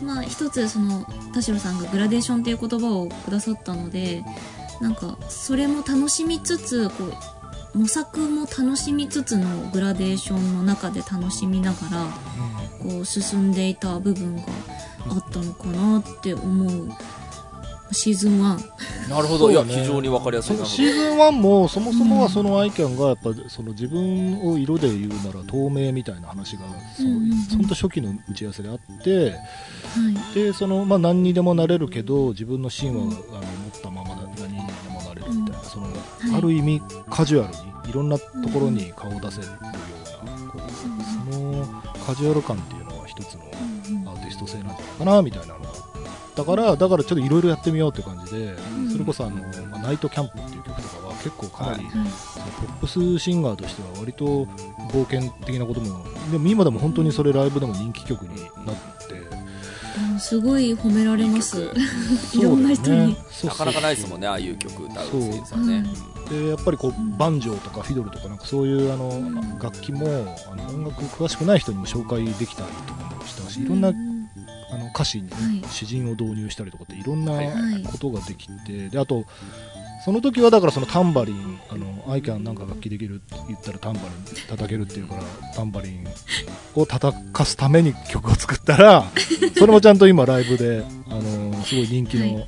[0.05, 4.25] まあ一つその田代さんがグラデーションっていう言葉をくださったので
[4.81, 7.05] なんかそれも楽しみつつこ
[7.75, 12.07] う模索も楽しみつつのグラデーションの中で楽しみながら
[12.83, 14.43] こう進んでいた部分が
[15.09, 16.89] あったのかなって思う
[17.93, 26.63] シーズン1なるほど、いや非常にわかりやすいシーズン1もそもそもはそのアイキャンがやっぱその自分を色で言うなら透明みたいな話が
[26.97, 27.33] そのうんうん。
[27.33, 29.37] うんほんと初期の打ち合わせであっては
[30.33, 30.35] い。
[30.35, 35.91] でその、まあ、何にでもなれるけど自分の芯は、あの持ったままだ何にでもなれるみたいな、そのい。
[36.35, 39.73] ある意味カジュアルにいろんなところに顔を出せるような、
[40.51, 43.43] こうそのカジュアル感っていうのは一つの
[44.11, 45.55] アーティスト性なんじゃないかなみたいな
[46.37, 48.91] のがだからだからちょっといろいろやってみようって感じで、ん。
[48.91, 49.37] それこそあの、
[49.71, 54.47] まあナイトキャンプっていう曲とかは結構かなり、ポップスシンガーとしては割と
[54.93, 59.43] 冒険的なこともでも今でも本当にそれライブでも人気曲になって、うん
[60.19, 61.71] すごい褒められます。
[62.33, 63.09] いろんな人に。
[63.09, 65.81] ねそうそうなかなかないですもんねああいう曲歌う声優さんね、う。
[65.81, 66.25] ん。
[66.29, 69.59] ででやっぱりこうバンジョーとかフィドルとかなんかそういうあの、ん。
[69.59, 70.07] 楽器も
[70.51, 74.12] あの音楽詳しくない人にも紹介できたりとかもしたしいろんな、うん
[74.73, 75.71] あの歌詞に、ねはい。
[75.71, 77.33] 詩人を導入したりとかっていろんな
[77.91, 79.25] ことができてであと
[80.05, 84.11] その時はだからそのタンバリンあのアイキャンなんか楽器できるって言ったらタンバリン
[84.49, 85.23] 叩けるっていうから
[85.55, 86.05] タンバリン
[86.75, 89.05] を叩かすために曲を作ったら
[89.57, 92.45] それもちゃんと今ライブであのすごい人気の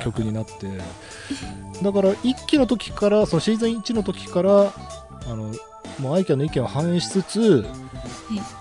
[0.00, 0.52] 曲になって、
[1.82, 5.54] だから1期の時からそのシーズン1の時からあの
[5.98, 7.66] もうアイキャンの意見を反映しつつ、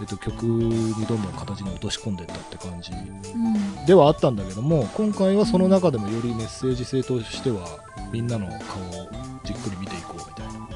[0.02, 3.86] えっと、曲にどんどん形に落とし込んでいったって感じうん。
[3.86, 7.80] ではあったんだけども今回はその中でもよりメッセージ性としては
[8.12, 9.10] みんなの顔を
[9.44, 10.68] じっくり見ていこうみたいな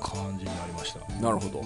[0.00, 1.00] 感じになりました。
[1.20, 1.62] なるほど、ん。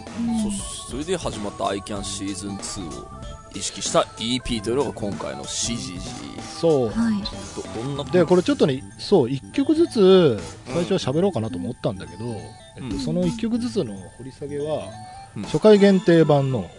[0.51, 3.09] そそれで始まった ICAN シーズン2を
[3.55, 6.89] 意識した EP というのが今回の CGG そう。
[6.89, 7.23] はい。
[7.55, 12.25] どどんなでこれちょっとねそう1曲ずつ最初は喋ろうかなと思ったんだけど、
[12.77, 12.99] えっと、うん。
[12.99, 14.89] その1曲ずつの掘り下げは、
[15.37, 15.43] うん。
[15.45, 16.71] 初回限定版の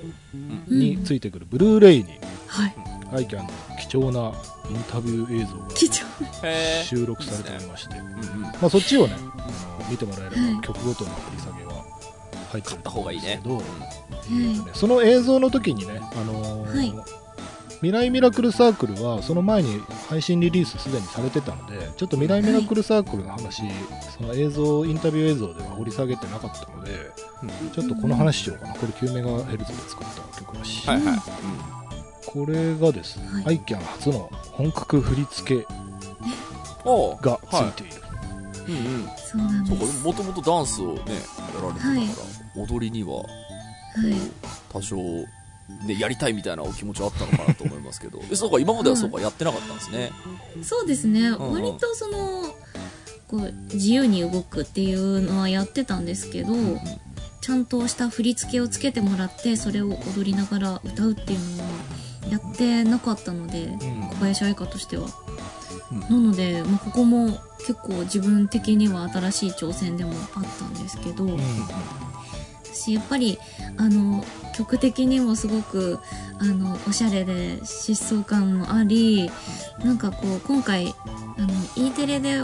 [0.70, 0.80] うん。
[0.80, 2.76] についてくるブルーレイにはい。
[3.14, 4.34] アイキャンの貴重な
[4.70, 10.56] インタビュー映像が収録されておりまして、うんうんまあ、そっちをねあの見てもらえれはい。
[10.56, 11.86] ば曲ごとの掘り下げは
[12.52, 13.64] 入ってると思うんですけど、はい
[14.74, 16.94] その映像の時にね、あのーはい。
[17.76, 23.62] 未来ミラクルサークルはその前に配信リリースすでにされてたのでちょっと未来ミラクルサークルの話、
[24.18, 26.92] その映像インタビュー映像では掘り下げてなかったので
[27.44, 27.70] うん。
[27.72, 28.74] ちょっとこの話しようかな。
[28.74, 30.86] これ9メガヘルツで作った曲らし。
[30.86, 31.02] い、はい。
[31.02, 31.20] はい、
[32.26, 33.44] これがですね、はい。
[33.48, 37.94] アイキャン初の本格振り付けがついている、
[38.68, 39.08] うんうん。
[39.18, 42.08] そうなんそうかですもともとダンスをねやられてたから、はい。
[42.56, 43.28] 踊りにははい。
[44.70, 48.22] 多少ねやりたいみたいなお気持ちはあったのかなと思いますけど。
[48.32, 50.12] えそうか今まではそうかやってなかったんですね、
[50.64, 51.52] そうですね、んうん。
[51.54, 52.44] 割とその
[53.28, 56.80] こう自由に動くっていうのはやってたんですけど、うん
[57.42, 61.70] ちゃんとした振り付けをつけてもらってそれを踊りながら歌うっていうのは
[62.30, 63.78] やってなかったので、うん。
[64.10, 65.08] 小林愛花としては、
[65.92, 66.00] うん。
[66.00, 71.40] なので、まあ、ここも結構自分的には新しい挑戦でもあったんですけど、うん。
[72.66, 73.40] 私やっぱり
[73.78, 74.24] あの
[74.56, 76.00] 曲的にもすごく
[76.40, 79.32] あのおしゃれで疾走感もあり
[79.84, 80.94] なんかこう今回
[81.38, 82.42] あの E テレで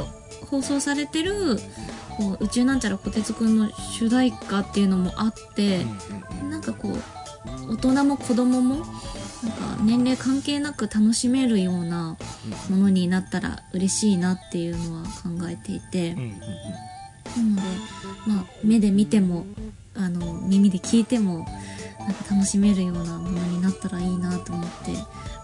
[0.50, 1.60] 放送されてる
[2.18, 5.86] こう宇宙なんちゃらこてつくんの主題歌っていうのもあって、
[6.50, 8.88] なんかこう大人も子供もなんか
[9.84, 12.18] 年齢関係なく楽しめるような
[12.70, 16.12] ものになったら嬉しいなっていうのは考えていて。
[16.12, 16.34] うん
[17.38, 17.62] なので、
[18.28, 19.46] まあ、目で見ても
[19.96, 21.46] あの耳で聞いても
[22.00, 24.92] なんか楽しめるようなものになったらいいなと思って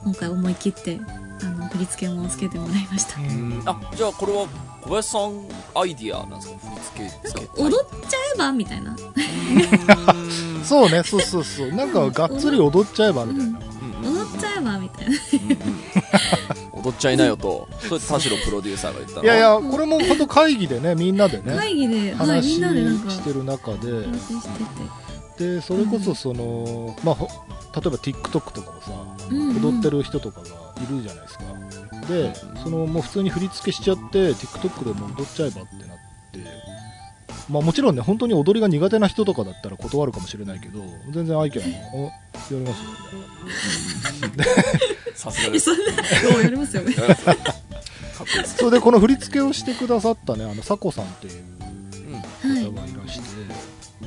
[0.04, 1.00] 今回思い切って
[1.42, 4.48] あの振り付けもつけてもらいました、あじゃあこれは
[4.82, 6.58] 小林さんアイディアなんですか？
[6.60, 7.22] 振り付けなん。
[7.24, 7.72] つけか踊っ
[8.10, 8.52] ちゃえば？
[8.52, 8.92] みたいな。
[8.92, 10.64] うん。
[10.64, 11.04] そうね。
[11.04, 11.72] そうそうそう。
[11.72, 13.62] なんかがっつり踊っちゃえばみたいな、う
[14.12, 14.18] ん。
[14.18, 15.16] 踊っちゃえばみたいな。
[16.74, 17.68] 踊っちゃいなよと。
[17.80, 19.24] それ田代プロデューサーが言ったの。
[19.24, 23.92] いやいやこれも本当会議でねみんなでね会議で、はい、み話んなでなんかしてる中で。
[24.06, 24.50] 話して
[25.38, 25.54] て。
[25.56, 27.30] でそれこそその、まあほ
[27.74, 28.92] 例えば TikTok とかもさ、
[29.32, 30.50] 踊ってる人とかがい
[30.92, 31.44] るじゃないですか
[32.10, 35.98] でそのもう普通に振り付けしちゃって TikTok でも踊っちゃえばってなっ
[36.32, 36.70] て。
[37.50, 42.12] まあもちろんね本当に踊りが苦手な人とかだったら断るかもしれないけど全然アイキャンおや
[42.52, 42.92] りますよ
[44.22, 44.54] みたいな。
[45.16, 45.72] さすがです。
[45.72, 46.96] やりますよね。
[48.46, 51.44] それでこの振り付けをしてくださったねあのサコさんっていう
[52.66, 53.26] 方がいらして、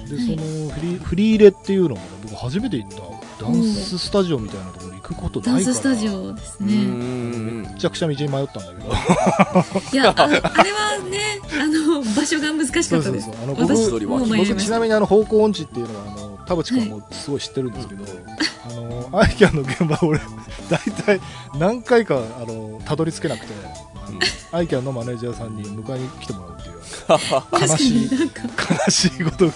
[0.08, 0.26] ではい。
[0.26, 5.72] そのフリフリーレっていうのもね僕初めて行ったダンススタジオみたいなところに行くことダないから。
[5.72, 7.64] ンススタジオですうん。
[7.64, 8.88] ね、めちゃくちゃ道に迷ったんだけど。
[9.92, 13.00] いやああれはねあの場所が難しかったです。
[13.00, 13.34] そうそうそう。
[13.42, 13.54] あの
[14.36, 18.04] 僕ちなみにあの方向音痴っていうのはあの田淵君もすごい知ってるんですけど、
[18.70, 20.20] あのアイキャンの現場俺
[20.70, 21.20] 大体
[21.58, 23.52] 何回かあのたどり着けなくて、
[23.96, 24.20] あの
[24.52, 26.76] アイキャンのマネージャーさんに迎えに来てもらうっていう
[27.68, 28.42] 悲しいになんか。
[28.84, 29.52] 悲しいことが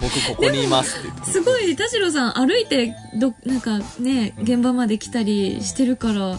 [0.00, 1.30] 僕ここにいますって言って。
[1.30, 6.38] すごい田代さん歩いてどなんかねうん現場まで来たりしてるから、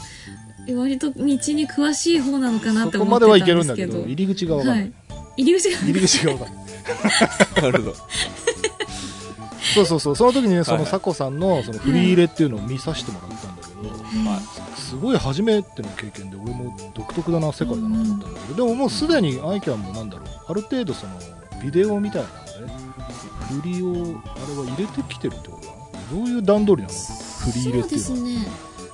[0.76, 4.94] 割と道に詳しい方なのかなって思ってたんまではいけるんですけどだけど入り口が分かんない、はい。
[5.38, 6.66] 入り口が入り口が分かんない
[7.62, 7.96] なるほど。
[9.74, 10.16] そうそうそう。
[10.16, 13.90] その時にねそのサコさんのそのフリー入れっていうのを見させてもらったんだけど、
[14.30, 14.80] はい。
[14.80, 21.14] すごい初めての経験で俺も独特だな世界だなと思ったんだけど、でももうすでにアイキャンもなんだろうある程度その
[21.62, 22.30] ビデオみたいな
[23.50, 25.60] 振りをあれは入れてきてるってこ
[26.10, 27.00] とどういう段取りなの？
[27.00, 28.48] 振り入れそうっていうのはですね。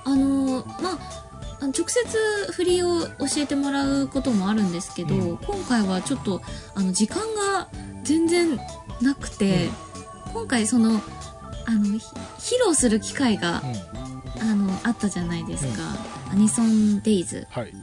[0.06, 1.00] あのま
[1.62, 5.38] あ直接振りを教えてもらうこともあるんですけど、うん。
[5.38, 6.42] 今回はちょっと
[6.76, 7.70] あの時間が
[8.04, 8.60] 全然
[9.02, 9.70] なくて、
[10.34, 11.02] 今回その
[11.66, 14.04] あのひ披露する機会がうん。
[14.42, 15.84] あのあったじゃないですか、
[16.32, 17.48] アニソンデイズ。
[17.50, 17.74] はい。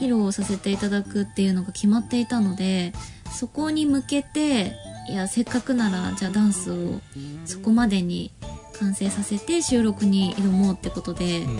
[0.00, 2.92] 披露させていただくっていうのが決まっていたので
[3.32, 4.76] そこに向けて
[5.08, 7.00] いやせっかくならじゃあダンスを
[7.44, 8.32] そこまでに
[8.78, 11.56] 完成させて収録に挑もうってことで、うん。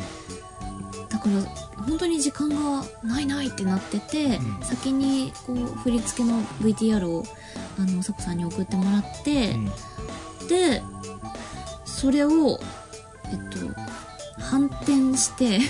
[1.08, 1.40] だから
[1.84, 4.62] 本当に時間がないないってなってて、うん。
[4.62, 7.24] 先にこう振り付けの VTR を
[7.78, 9.66] あのさこさんに送ってもらって、うん。
[10.48, 10.82] で
[11.84, 12.58] それを
[13.30, 13.58] えっと
[14.38, 15.60] 反転して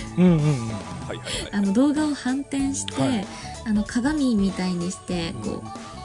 [1.72, 3.26] 動画を反転して、はい。
[3.66, 5.95] あの鏡みたいにしてこう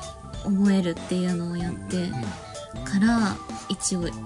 [0.45, 2.10] 思えるっていうのをやって
[2.84, 3.36] から
[3.69, 4.17] 一応行って、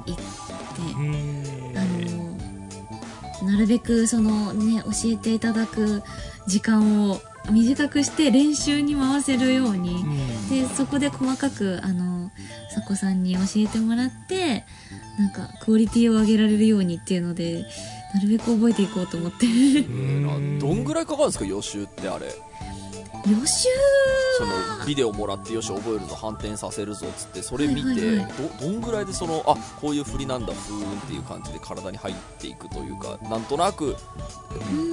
[0.97, 1.78] うん。
[1.78, 1.82] あ
[3.43, 6.01] のなるべくそのね教えていただく
[6.47, 10.49] 時間を短くして練習に回せるように、うん。
[10.49, 12.32] でそこで細かくあの
[12.69, 14.65] さこさんに教えてもらって
[15.19, 17.65] なんかクオリティを上げられるようにっていうので
[18.13, 20.60] なるべく覚えていこうと思ってうん。
[20.60, 22.28] どんぐらいかかるんですか予習ってあれ
[23.28, 23.70] 予習
[24.38, 28.26] そのビデオもらってよし覚えるぞ反転させるぞっつってそれ見て、ど
[28.62, 33.96] どんぐらいでそのあこういう振りなんだふーんっていう感じで体に入っていくというかなんとなく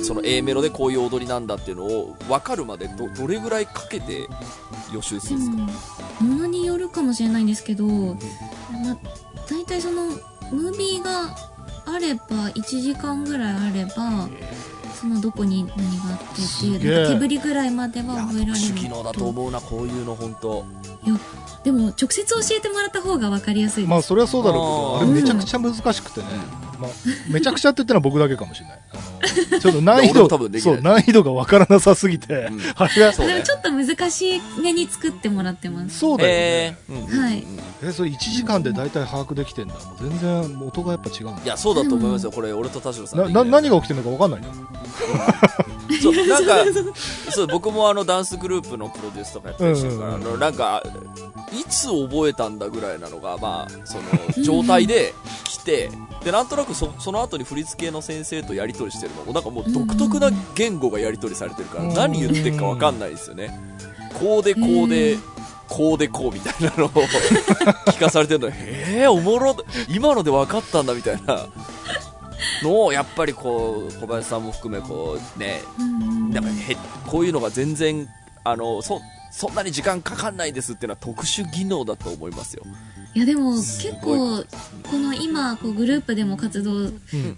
[0.03, 4.27] その A メロでこういう踊りなんだっていうのを分かるまでどどれぐらいかけて
[4.93, 8.17] 予習するんですか、うん、ものによるかもしれないんですけど、まあ、
[9.49, 10.07] 大体その
[10.51, 11.35] ムービーが
[11.85, 14.29] あれば1時間ぐらいあれば
[15.03, 18.69] そのどこに何があってっていう手振りぐらいまでは覚えられる。
[18.69, 20.65] 特殊技能だと思うなこういうの本当。
[21.05, 21.19] いや
[21.65, 26.27] でも直接教えてもらった方が分かりやすいです、まあそれはそうだろうけどあれめちゃくちゃ難しくてね、
[26.83, 26.91] まあ、
[27.31, 28.79] めちゃくちゃって言ったのは僕だけかもしれない。
[28.93, 29.03] あの
[29.61, 32.61] ちょっと難易度そう難易度がわからなさすぎて、うん。
[32.77, 35.99] あれがそうねでもちょっと難しめに作ってもらってます。
[35.99, 37.45] そうだよね、はい。
[37.83, 39.75] えそれ1時間で大体把握できてんだ。
[39.75, 41.43] もう全然音がやっぱ違うんだ。
[41.45, 42.33] いやそうだと思いますよ。
[42.33, 44.55] これ俺と田代さんな何が起きてるのか分かんないんだよ
[46.01, 46.65] そうなんか
[47.31, 50.29] そう僕もあのダンスグループのプロデュースとかやったりしてるから、うんうんうん。
[50.29, 50.83] あのなんか
[51.53, 55.13] いつ覚えたんだぐらいなのがまあその状態で
[55.45, 55.91] 来て
[56.25, 61.95] でなんとなくそその後に振り付けの先生とやり取りしてるのもなんかもう独特な言語がやり取りされてるからうん。
[61.95, 63.59] 何言ってるかわかんないですよね。
[64.19, 65.23] こうでこうでうん。
[65.69, 66.89] こうでこうみたいなのを
[67.89, 68.51] 聞かされてるの。
[68.51, 69.57] へえおもろ
[69.89, 71.47] 今ので分かったんだみたいな。
[72.63, 76.31] のをやっぱりこう小林さんも含めこうねうん。
[76.31, 78.09] なんかへこういうのが全然
[78.45, 82.65] あのそそんなに時間かかんないですっていうのは特殊技能だと思いますよ。
[83.15, 84.43] いやでもす結構
[84.91, 86.91] この今こうグループでも活動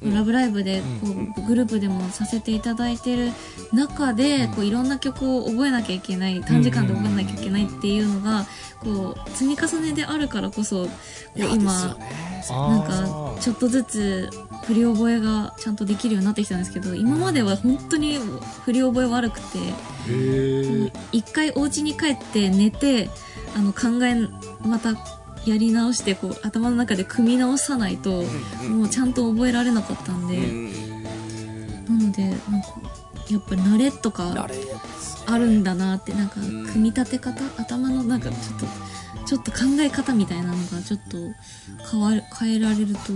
[0.02, 3.32] ラブライブでこううグループでもさせていただいてる
[3.72, 8.46] 中でこういろんな曲を覚えなきゃいけない短時間で覚えなきゃいけないっていうのが
[8.80, 10.90] こう積み重ねであるからこそこ
[11.37, 11.72] う今
[12.50, 14.30] なんかちょっとずつ
[14.66, 18.18] 振り覚えがちゃんとできるようになってきたんですけど今までは本当に
[18.64, 19.58] 振り覚え悪くて
[21.12, 23.10] 一回お家に帰って寝て
[23.56, 24.14] あの考え
[24.66, 24.94] また
[25.46, 28.22] やり直してこう頭の中で組み直さないと
[28.68, 30.38] もうちゃんと覚えられなかったんで。
[31.88, 32.68] なのでなんか
[33.30, 34.48] やっぱり慣れとか
[35.26, 36.66] あるんだなってなんかん。
[36.66, 37.44] 組み立て方？
[37.57, 38.66] 頭のなんかちょっと
[39.26, 41.18] ちょっと考え方みたいなのがちょっと
[41.90, 43.12] 変わる変えられると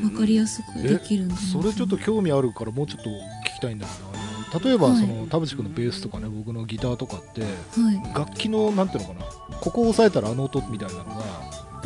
[0.00, 4.27] 分かりやすくできるんだなそれちょっと興味あるからもうちょっと聞きたいんだけど
[4.62, 4.96] 例えばはい。
[4.98, 8.14] その田淵君のベースとかね僕のギターとかってはい。
[8.14, 9.26] 楽器のなんていうのかな
[9.60, 11.22] ここを押さえたらあの音みたいなのが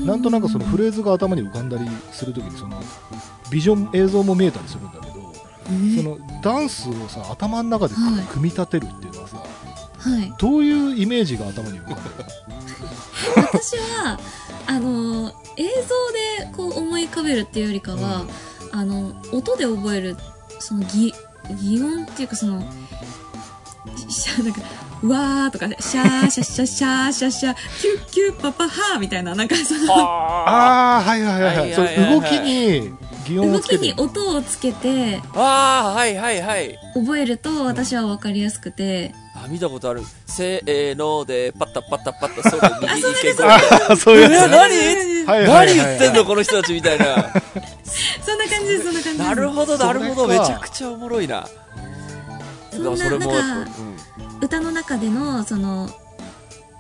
[0.01, 2.81] なんとなくそのフレーズが頭に浮かんだりするときにその
[3.51, 5.13] ビジョン映像も見えたりするんだけど
[5.97, 8.25] そのダンスをさ頭の中ではい。
[8.27, 10.33] 組み立てるっていうのはさはい。
[10.39, 12.25] どういうイメージが頭に浮かんでる
[13.37, 14.19] 私は
[14.67, 18.25] あの映像でこう思い浮かべるっていうよりかは、
[18.73, 20.17] あの音で覚える
[20.59, 21.13] その擬
[21.53, 22.63] 擬音っていうかその
[24.09, 24.61] しゃ なんか
[25.03, 31.73] うわーとかシャーシャシャシャーシャシャキュッキュッパパハーみたいななんかそのあああはいはいはいはい。
[31.75, 32.93] そう動きに
[33.27, 33.87] 擬音を動きつけて。
[33.87, 36.79] に音をつけてあーはいはいはい。
[36.95, 40.03] 覚えると私は分かりやすくてあ見たことある。
[40.27, 45.25] せーのでパタパタパタそれ右に行けこあーそういうえやつね。
[45.27, 45.47] 何？
[45.47, 47.05] 何言ってんのこの人たちみたいな。
[48.25, 49.29] そんな感じですそんな感じです。
[49.29, 50.29] なるほどなるほど。
[50.29, 51.47] めちゃくちゃおもろいな。
[52.71, 53.27] そんななんか
[54.41, 55.89] 歌の中でのその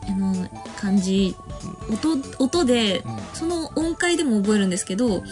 [0.08, 0.48] あの
[0.80, 1.36] 感じ
[1.90, 3.18] 音音でうん。
[3.34, 5.22] その音階でも覚えるんですけど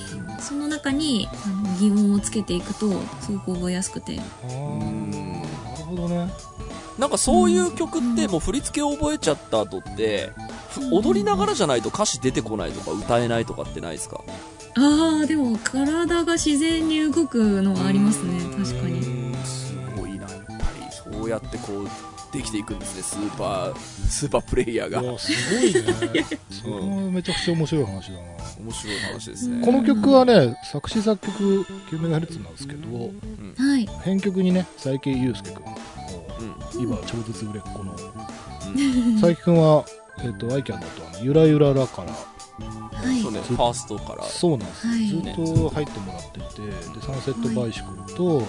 [0.41, 2.91] その中にあの擬音をつけていくと
[3.21, 4.19] すごく覚えやすくて。
[4.19, 4.53] あうん。
[4.53, 6.31] うんーほどね
[7.01, 10.31] なんかそういう曲ってもう振り付けを覚えちゃった後って
[10.69, 14.23] ふ踊りながらじゃないと歌詞出てこないとか歌えないとかってないですか？
[14.77, 18.39] ああでも体が自然に動くのはありますね。
[18.57, 19.01] 確かに。
[19.01, 20.29] にすごいな。
[20.31, 20.61] やっぱり
[21.13, 21.89] そうやってこう
[22.37, 23.03] できていくんですね。
[23.03, 25.19] スーパースーパープレイヤーが。
[25.19, 26.25] すごいね。
[26.51, 28.21] それもめちゃくちゃ面白い話だな
[28.61, 29.65] 面白い話ですね。
[29.65, 33.87] この曲はね作詞作曲 9MHz なんですけどはい。
[34.05, 35.65] 編曲にね佐伯祐介君
[36.77, 36.83] うん。
[36.83, 37.93] 今超絶売れっ子の。
[37.93, 39.21] うん。
[39.21, 39.85] 佐伯君は、
[40.23, 43.23] えっとアイキャンだとあのゆらゆららからはい。
[43.23, 44.25] そうねファーストから。
[44.25, 45.07] そうなんですよ、はい。
[45.09, 48.43] ずっと入ってもらっててでサンセットバイシクルと、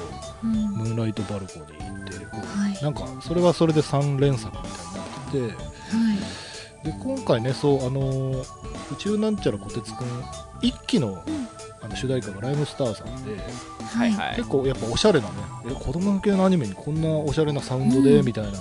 [0.44, 0.52] うん。
[0.52, 2.84] ムーンライトバルコニーってはい。
[2.84, 5.64] なんかそれはそれで3連作みたいになってて
[5.96, 6.51] はい
[6.84, 10.08] で今回ねそうあのー宇宙なんちゃらこてつくん
[10.62, 11.24] 一期の,、ん。
[11.82, 13.38] あの主題歌がライムスターさんで、
[13.86, 14.12] はい。
[14.12, 15.34] はい結構やっぱおしゃれなね
[15.68, 18.26] え子供向けのアニメにこんなおしゃれなサウンドで、うん。
[18.26, 18.58] みたいなと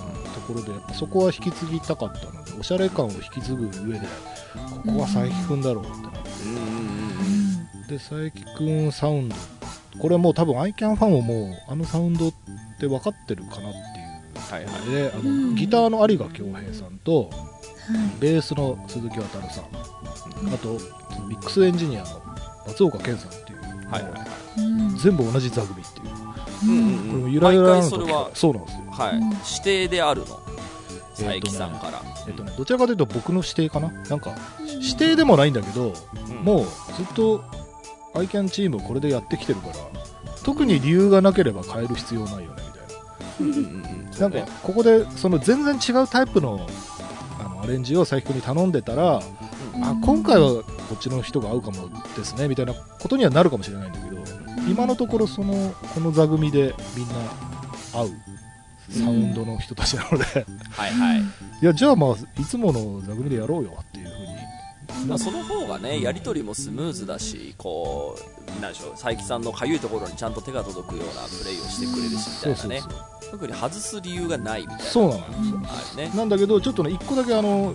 [0.47, 4.07] ころでやっぱそこは引き継ぎたかったのでおしゃれ感を引き継ぐ上で
[4.85, 6.11] ここは佐伯くんだろうってなっ
[7.87, 9.35] て、で佐伯くんサウンド。
[9.99, 12.33] これはもう多分アイキャンファンももうあのサウンドっ
[12.79, 13.81] て分かってるかなっていう。
[14.49, 14.85] はいはい。
[14.85, 15.55] のであの、うん。
[15.55, 17.50] ギターの有賀恭平さんとはい
[18.19, 19.63] ベースの鈴木渉さん。
[20.53, 22.21] あとそのミックスエンジニアの
[22.67, 24.03] 松岡健さんっていう、はい
[25.01, 26.97] 全部同じ座組っていう、うん。
[27.09, 28.83] これもうんゆらゆらそれはそうなんですよ。
[28.91, 29.17] はい。
[29.17, 29.29] うん。
[29.29, 30.39] 指定であるの？
[31.15, 32.01] 佐伯さんから。
[32.27, 33.91] えっとね、どちらかというと僕の指定かな？
[33.91, 34.35] なんか
[34.79, 35.93] 指定でもないんだけど、
[36.29, 36.35] うん。
[36.43, 36.65] もう
[36.95, 37.43] ずっと
[38.13, 39.73] アイキャンチームこれでやってきてるから
[40.43, 42.63] 特に理由がなければ変える必要ないよね
[43.39, 43.59] みた
[44.19, 46.67] いな、なんかここでその全然違うタイプのあ
[47.61, 49.21] のアレンジを佐伯君に頼んでたら、
[49.75, 49.83] うん。
[49.83, 54.21] あ今回はこっちの人が合うかもですねみたいなことにはなるかもしれないんだけど
[54.69, 57.13] 今のところそのこの座組でみんな
[57.93, 58.09] 合う
[58.89, 60.23] サウンドの人たちなので、
[60.71, 61.19] はいはい。
[61.19, 61.23] い
[61.61, 64.51] やじゃあまあいつもの座組でやろうよっていうふうに。
[65.07, 68.15] まあ、その方がねやり取りもスムーズだしこ
[68.59, 72.81] うなんでしょう佐伯さんのかゆいところにちゃんと手が届くようなプレイをしてくれるしみたいなね
[73.31, 74.83] 特に外す理由がないみたいな。
[74.83, 75.23] そうなのよ。
[75.95, 76.11] ね。
[76.13, 77.73] なんだけどちょっとね一個だけあの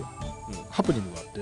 [0.69, 1.39] ハプニングがあって、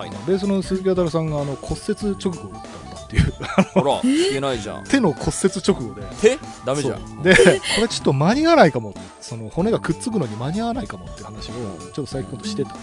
[0.00, 0.10] はい。
[0.26, 3.32] ベースの鈴木渉さんがあの骨折直後だったっていう。
[3.74, 4.84] ほら 聞けないじゃん。
[4.84, 6.02] 手の骨折直後で。
[6.20, 6.38] 手？
[6.64, 7.22] ダメじゃん。
[7.22, 7.40] でこ
[7.80, 12.70] れちょっと間に合わないかもその骨がくっつくのに間に合わないかもっていう話をちょっと佐伯君としてた。
[12.70, 12.76] は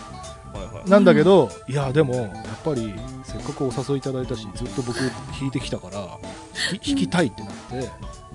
[0.62, 0.90] いはい。
[0.90, 2.32] なんだけど、いやでもやっ
[2.64, 7.90] ぱりせっかくお誘いいただいたしずっと僕弾いてきたから弾きたいってなって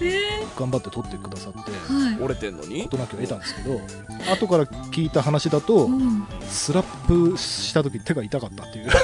[0.06, 0.20] え
[0.58, 2.22] 頑張って撮ってくださってーはい。
[2.22, 2.82] 折れてんのに？
[2.84, 3.80] 事なきを得たんですけど
[4.32, 6.26] 後から聞いた話だと、うん。
[6.48, 8.88] スラップした時手が痛かったっていう。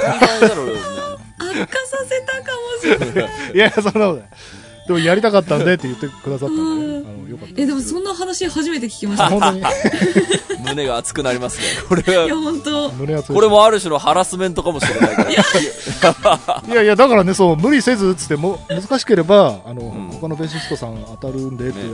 [1.39, 2.53] 悪化させたか
[3.01, 3.31] もしれない。
[3.55, 4.29] いやいやそんなことない
[4.87, 9.29] でもやりたかったんでって言ってくださったんで、あのよかったえでもそんんな話初めて聞きました。
[9.29, 9.63] 本当に。
[10.69, 12.03] 胸が熱くなりますねこれ。
[12.03, 12.91] いやは本当。
[12.93, 13.35] 胸熱い。
[13.35, 15.31] これもある種のハラスメントかもしれないから。
[15.31, 20.11] いやいやだからねそう無理せずっつっても難しければあの、ん。
[20.13, 21.85] 他のベーシストさん当たるんでって、ね。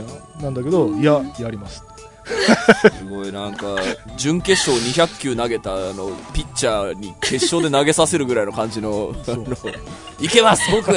[0.41, 1.83] なんだけどいややります
[2.25, 3.75] すごいなんか
[4.17, 9.45] 準決勝200球投げたあのピッチャーに決勝で投げさせるぐらいの感じのあの
[10.19, 10.91] いけます僕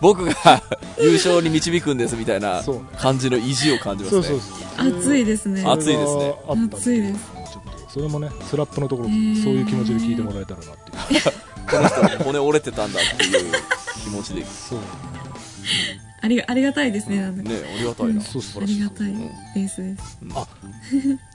[0.00, 0.62] 僕が
[1.00, 2.62] 優勝に導くんですみたいな
[2.98, 4.40] 感じの意地を感じますね。
[4.76, 5.64] 熱いですね。
[5.64, 6.34] 熱いですね。
[6.48, 7.32] 熱いです。
[7.52, 10.76] ちょっとそれもねスラップのところそういう気持ちで聞いてもらえたらなっ
[11.08, 11.22] ていう。
[11.66, 13.52] この人は骨折れてたんだっていう
[14.04, 14.40] 気持ちで。
[14.40, 14.78] ねそう
[16.26, 17.50] ありがありがたいですねなんだか。
[17.50, 18.20] ありがたいな。
[18.20, 19.18] そうそうありがたいうん。
[19.54, 20.18] ベースです。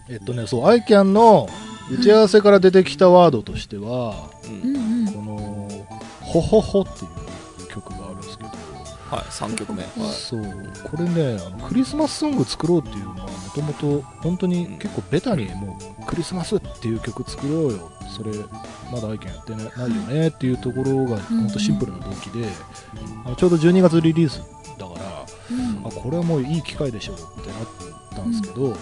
[0.09, 1.47] えっとねそうアイキャンの
[1.89, 5.07] 打ち合わせから出てきたワードとしては、うんうん。
[5.07, 5.85] うんこの
[6.21, 7.07] 「ほほほ」ってい
[7.65, 9.83] う曲があるんですけど、はい3曲目。
[9.83, 9.91] はい。
[10.13, 10.41] そう。
[10.83, 17.91] これねあのクリスマスソング作ろうっていうのはもともと本当に結構ベタにもうクリスマスっていう曲作ろうよ。
[18.13, 18.31] それ
[18.91, 22.45] まだアイキャンやってないないよねっていうところが本当シンプルな動機で、
[23.25, 24.41] あちょうど12月リリース
[25.51, 25.87] うん。
[25.87, 27.67] あこれはもういい機会でしょうってなっ
[28.15, 28.75] たんですけど、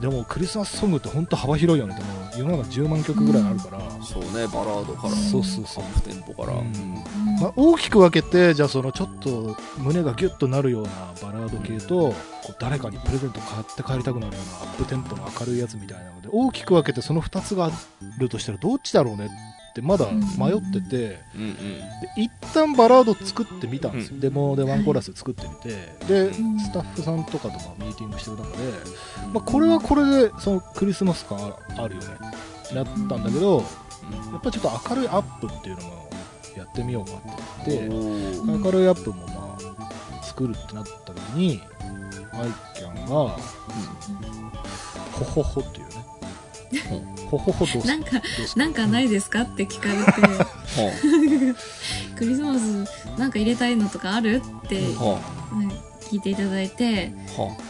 [0.00, 5.14] でもクリスマスソングって本当幅広いよねでも世の中10万曲ぐらいあるから、そうねバラードから。
[5.14, 6.58] そうそうそうアップテンポから。
[6.58, 7.04] ううんん
[7.40, 10.90] まあ、大きく分けてじゃあそのちょっと胸がギュッとなるような
[11.22, 12.14] バラード系とこ
[12.50, 17.70] う誰かにプレゼント買って帰りたくなるようなアップテンポの明るいやつみたいなので大きく分けてその2つがあ
[18.18, 19.34] るとしたらどっちだろうねって
[19.82, 20.06] まだ
[20.38, 21.56] 迷っててうんうん。
[21.56, 21.82] で
[22.16, 25.70] 一旦バラード作ってみたんですよ、デモでワンコーラス作ってみて。
[26.06, 26.58] でん。
[26.60, 28.56] スタッフさんとかとまあミーティングしてる中で、
[29.32, 32.08] まあ、これはこれでそのクリスマス感ああるよね。
[32.64, 33.56] ってなったんだけど
[34.32, 36.10] やっぱりちょっと明るいアップっていうのも
[36.56, 37.12] やってみようか
[37.62, 38.68] って言って。
[38.68, 41.60] 明るいアップもまあ作るってなった時に
[42.32, 43.36] アイキャンが
[45.12, 45.83] ほほほっていうね
[47.30, 48.22] ほほほどなんか
[48.56, 49.42] なんかないですか？
[49.42, 50.44] って聞かれて。
[50.76, 50.90] ほ
[52.16, 54.42] クリスマスなんか入れたいのとかある？
[54.64, 54.80] って、
[56.10, 57.12] 聞いていただいて。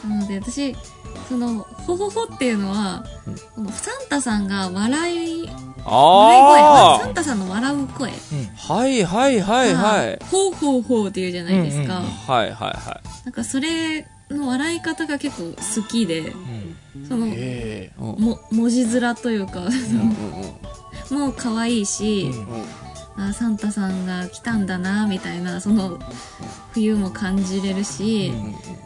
[0.08, 0.76] なので私
[1.28, 3.34] そのほほほっていうのは、うん。
[3.54, 5.48] このサンタさんが笑い笑い声
[5.86, 8.10] サあンタさんの笑う声。
[8.56, 10.18] はいはいはいはい。
[10.18, 12.10] がほうほうほうっていうじゃないですか、うんうん。
[12.10, 17.06] はいはいはなんかそれの笑い方が結構好きでうん。
[17.06, 17.26] その
[18.18, 19.66] も文字面というか
[21.10, 22.64] うんもう可愛いし、うん
[23.16, 26.00] あサンタさんが来たんだなみたいなその
[26.72, 28.32] 冬も感じれるし、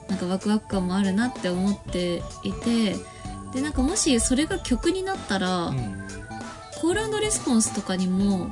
[0.08, 2.94] なんかワクワク感もあるなって思っていて
[3.54, 6.08] でなんかもしそれが曲になったら、うん。
[6.80, 8.50] コールレスポンスとかにも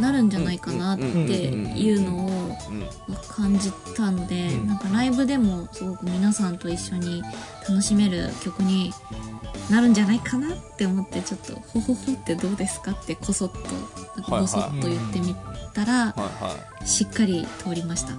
[0.00, 2.30] なるんじゃないかなっていうのを
[3.28, 7.22] 感じたので、なんかライブでもすごく皆さんと一緒に
[7.68, 8.92] 楽しめる曲に
[9.70, 13.58] なるんじゃないかなって思ってちょっと「ほほほってどうですか?」ってこそっと
[14.16, 15.34] なんかボソッと言ってみ
[15.72, 16.14] たら、
[16.84, 18.14] しっかり通りましたあ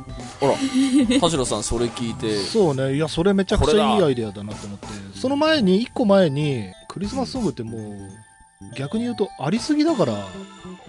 [0.46, 10.14] ら田代さんそれ聞いてそうねいやそれめちゃくちゃいいアイデアだなと思ってその前に一個前にクリスマスソングってもう逆に言うとありすぎだから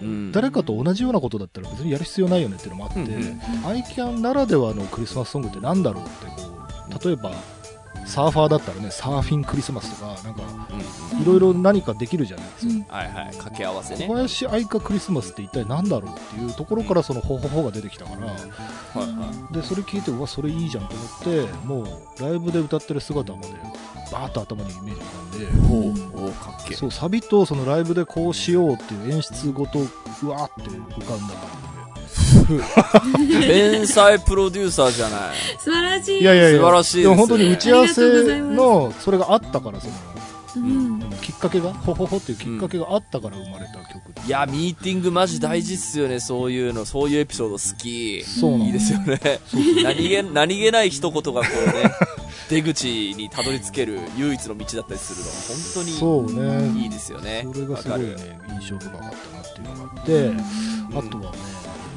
[0.01, 0.31] うん。
[0.31, 3.65] 誰かと同じようなことだったら別にやる必要ないよねっていうのもあって、うんうん。
[3.65, 6.49] アイキャンならではのクリスマスソングってなんだろうってこ
[7.01, 7.31] う例えば
[8.05, 10.41] サーファーだったらねサーフィンクリスマスとかなんか
[11.13, 12.81] うんいろいろ何かできるじゃないですか、うん。
[12.81, 14.07] はいはい掛け合わせね。
[14.07, 18.35] 小林愛花クリスマスって一体何だろうっていうところからそのほほほが出てきたからはい
[18.97, 23.47] はでそれ聞いてうわそれいいじゃんと思ってもうライブで歌ってる姿まで
[24.13, 25.47] バーッと頭にイメージ浮かんでい
[26.17, 26.77] おうおうかっけえ。
[26.77, 29.83] そうサビとそのライブでこうしようっていう演出ごとう
[30.29, 31.41] わーって浮かんだ感
[33.41, 35.21] 天才プロデューサーじゃない。
[35.57, 36.19] 素晴らしい。
[36.21, 39.93] いやいやいや素晴らしいですも本当に打ち合わせのそれがあったからその
[40.57, 40.99] うん。
[41.21, 43.73] きっかけがほほほっていうきっかけがあったから生まれた。
[43.73, 43.82] 曲
[44.25, 46.85] いやミーティングマジ大事っすよねそういうの。
[46.85, 48.23] そういうエピソード好き。
[48.23, 49.19] そうなんいいですよね。
[49.83, 51.91] 何気何気ない一言がこうね
[52.49, 55.93] 出口にたどり着ける唯一の道だったりするの。
[55.93, 56.67] そ本当うね。
[56.69, 57.45] にいいですよね。
[57.51, 58.15] それがすごいね
[58.61, 60.39] 印象深かったなっていうのがあって、うん。
[60.39, 60.41] あ
[60.91, 61.39] とはね、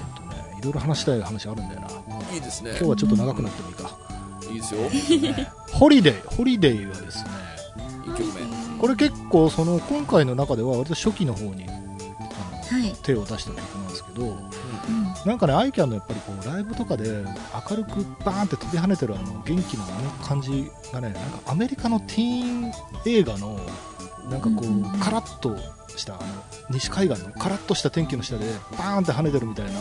[0.00, 1.88] えっとね、いろいろ話したい話あるんだよな。
[2.34, 2.70] いいですね。
[2.70, 3.96] 今日はちょっと長くなってもいいか。
[4.50, 4.80] いいですよ。
[5.72, 7.30] ホリデー、ホリデーはですね、
[8.06, 8.80] 1曲目。
[8.80, 11.66] これ結構その今回の中では割と初期の方に
[13.02, 14.40] 手を出した曲なんですけど、うん。
[15.24, 17.24] なんかね、アイキャンのやっぱりこうライブとかで
[17.70, 22.72] 明るくバーンって飛び跳ねてるあの元気なあの感じがね、なんかアメリカのティーン
[23.06, 23.58] 映画の
[24.30, 25.56] なんかこうカラッと
[25.96, 26.24] したあの
[26.70, 29.78] 西海岸のカラッとした天気の下でバーンって跳ねてるみたいな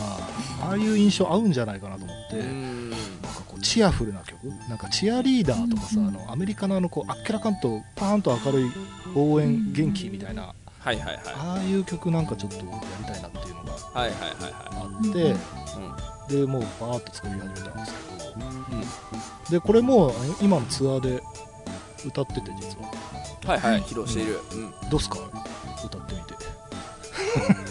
[0.61, 2.39] ああいう印象合うんじゃないかなと思って。
[2.39, 2.89] うん。
[2.91, 2.99] なん
[3.33, 6.07] かこうチアフルな曲なんかチアリーダーとかさ、うん。
[6.09, 8.71] あのアメリカのあのこうあっけらかんとパーンと明るい
[9.15, 10.53] 応援元気みたいな、
[10.85, 11.19] はいはいはい。
[11.35, 12.63] ああいう曲なんかちょっとや
[12.99, 15.39] りたいなっていうのがはいはいはいはあって、うん
[16.27, 18.33] でもうバーッと作り始めたんですけど。
[18.35, 18.83] うん
[19.49, 20.11] でこれも
[20.41, 21.21] 今のツアーで
[22.05, 22.91] 歌ってて実は。
[23.45, 24.39] はいはい披露している。
[24.53, 24.89] うん。
[24.89, 25.17] どうっすか？
[25.85, 26.33] 歌ってみて。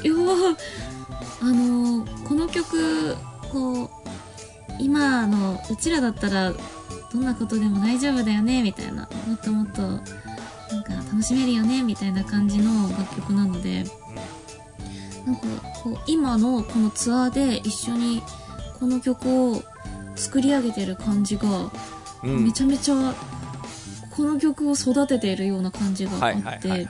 [0.06, 0.56] いやー
[1.42, 3.16] あのーこの曲
[3.52, 3.90] こう
[4.78, 6.52] 今のうちらだったら
[7.12, 9.08] どんなことでも大丈夫だよねみたいな。
[9.26, 9.82] もっともっと
[10.70, 13.84] なんか楽しめるよねみたいな感じの楽曲なので。
[15.24, 15.42] なんか
[15.82, 18.22] こう今のこのツアーで一緒に
[18.78, 19.62] この曲を
[20.16, 21.70] 作り上げてる感じが
[22.22, 22.44] うん。
[22.44, 23.14] めちゃめちゃ
[24.10, 26.86] この曲を育てているような感じがはいあって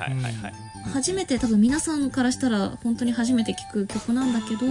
[0.92, 4.66] 初めて多分皆さんからしたら本当に初めて聴く曲なんだけど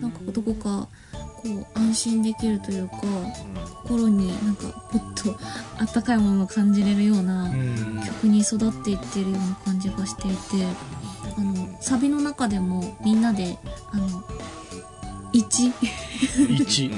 [0.00, 0.88] なんかどこか
[1.42, 2.96] こう安心できるというか
[3.82, 5.36] 心になんかポッと
[5.78, 8.00] あったかいものを感じれるようなうん。
[8.04, 10.66] 曲に育っていってるような感じがしていて
[11.36, 13.58] あのサビの中でもみんなで
[13.92, 14.08] あの
[15.32, 15.72] 1
[16.32, 16.94] 1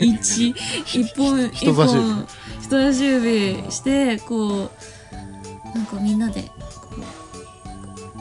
[0.00, 0.54] 一。
[0.86, 2.04] 一本一人差し指。
[2.04, 2.26] 本
[2.60, 4.70] 人差し指してこ
[5.74, 6.50] うなんかみんなで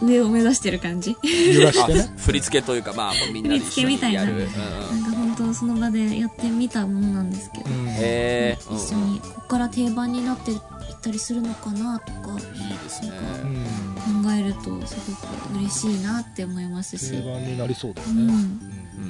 [0.06, 1.16] 上を目指してる感じ。
[1.24, 2.14] あ揺らしてね。
[2.18, 4.34] 振り付けというかまあみんなで一緒にやる。
[4.34, 4.66] 振り付な。
[4.66, 7.88] んか本当その場でやってみたものなんですけど、うん。
[7.88, 10.60] へえ一緒にここから定番になっていっ
[11.02, 13.12] たりするのかなとかいいですね。
[13.44, 18.30] うん考えるとすごく嬉しいなって思いますし、定番になりそうだよね、うん。
[18.30, 18.34] う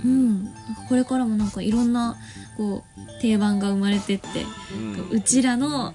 [0.04, 0.54] うん。
[0.88, 2.16] これからもなんかいろんな
[2.58, 4.28] こう定番が生まれてって、
[4.76, 5.10] うん。
[5.10, 5.94] うちらの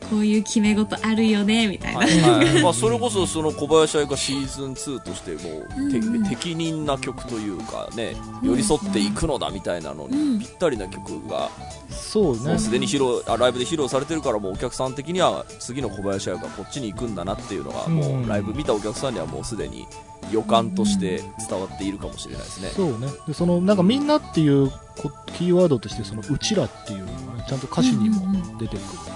[0.00, 2.20] ここういう決め事あるよねみたいな、はい。
[2.20, 2.60] はい。
[2.62, 6.16] まあ、それこそその小林愛がシーズン2としてもう、てうん。
[6.16, 10.38] うん適任な曲というかね寄り添っていくのだみたいなのうん。
[10.38, 11.50] にぴったりな曲が
[11.90, 12.44] そうね。
[12.44, 17.94] もうすでに披露あライブで披露されてるからもうお客さん的には次の小林愛がこっちに行くんだなっていうのがうん。
[17.94, 19.86] もうライブ見たお客さんにはもうすでに
[20.30, 22.70] 予感として伝わっているかもしれないですね。
[22.70, 23.08] そうね。
[23.26, 28.20] でそのなんかみんなっていうこキーワードとしてそのうちらっていうのがねちゃんと歌詞にも
[28.58, 29.13] 出てくる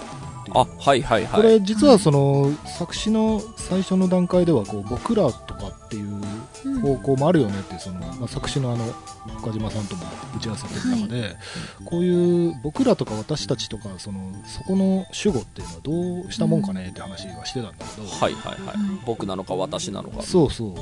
[0.50, 0.64] っていう。
[0.64, 1.40] あはいはいはい。
[1.40, 6.20] これ実はその作詞の最初の段階ではこう僕らとかっていう
[6.64, 6.80] うん。
[6.80, 8.84] 方向もあるよねってその、まあ、作詞のあの
[9.38, 10.04] 岡島さんとも
[10.36, 11.36] 打ち合わせてる中で、
[11.84, 18.76] こういう僕らとか私たちとかそのそこの主語っていうのはどうしたもんかねって話はしてたんだけど、はいはいはい。
[19.06, 20.22] 僕なのか私なのか。
[20.22, 20.74] そうそう。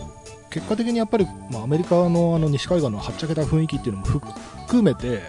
[0.51, 4.19] 結果的にやっぱり、まあ、アメリカのあの西海岸のはっちゃけた雰囲気っていうのもふ
[4.67, 5.23] 含めて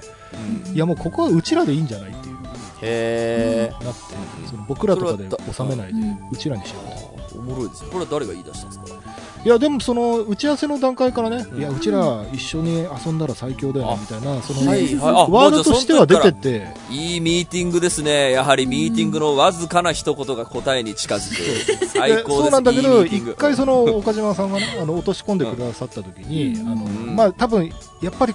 [0.68, 0.76] うん。
[0.76, 2.37] いやもうここはうちらでいいんじゃないっていう
[2.82, 4.00] へえなって
[4.48, 6.00] その僕らとかで収めないで
[6.32, 7.40] うちらにしようと。
[7.40, 7.90] おもろいですね。
[7.92, 9.02] これは誰が言い出したんですか？
[9.46, 11.60] いやでもその打ち合わせの段階からね、うん。
[11.60, 15.14] いやうちら一緒に遊んだら最強だよみたいなその、はいはい。
[15.14, 16.68] あワードとしては出てて。
[16.90, 18.32] いいミーティングですね。
[18.32, 21.88] やはりミーティングのわずかな一言が答えに近づく。
[21.88, 22.42] 最で高です。
[22.42, 26.68] そうなんだけど一回その岡島さんがねあの落とし込んでくださった時に、うん。
[26.72, 27.72] あのうんまあ多分
[28.02, 28.34] やっぱり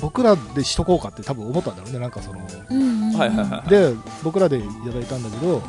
[0.00, 2.40] 僕らでしとこうかって多分思ったんだろうねなんかその
[2.70, 3.68] うんうんうんはいはいはい。
[3.70, 3.92] で
[4.22, 5.62] 僕らでいただいたんだけど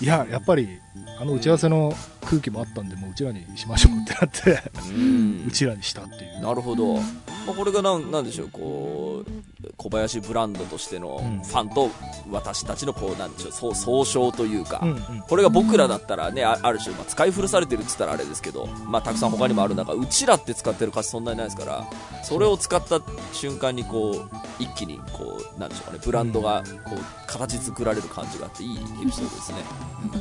[0.00, 0.80] いややっぱり
[1.20, 4.70] あの打ち合わせの空気もあったんでもううちらにしましょうってなって、
[5.46, 6.40] うちらにしたっていう。
[6.40, 6.96] なるほど。
[6.96, 11.40] まあ、これがなんなんでしょう、こう、小林ブランドとしてのうん。
[11.40, 11.90] ファンと
[12.30, 14.98] 私たちのこう、なんでしょう、そう総称というか、うんうん。
[15.28, 21.86] これが僕らだったらね、あある種、まあ、使い古されてるって言ったらあれですけど、まあ、たくさん他にもある中、うちらって使ってる歌詞そんなにないですから、
[22.24, 23.00] それを使った
[23.32, 29.58] 瞬間にこう、一気にこう、なんでしょうかね、ブランドがこう、形作られる感じがあって、いいエピソードですね。
[30.12, 30.18] な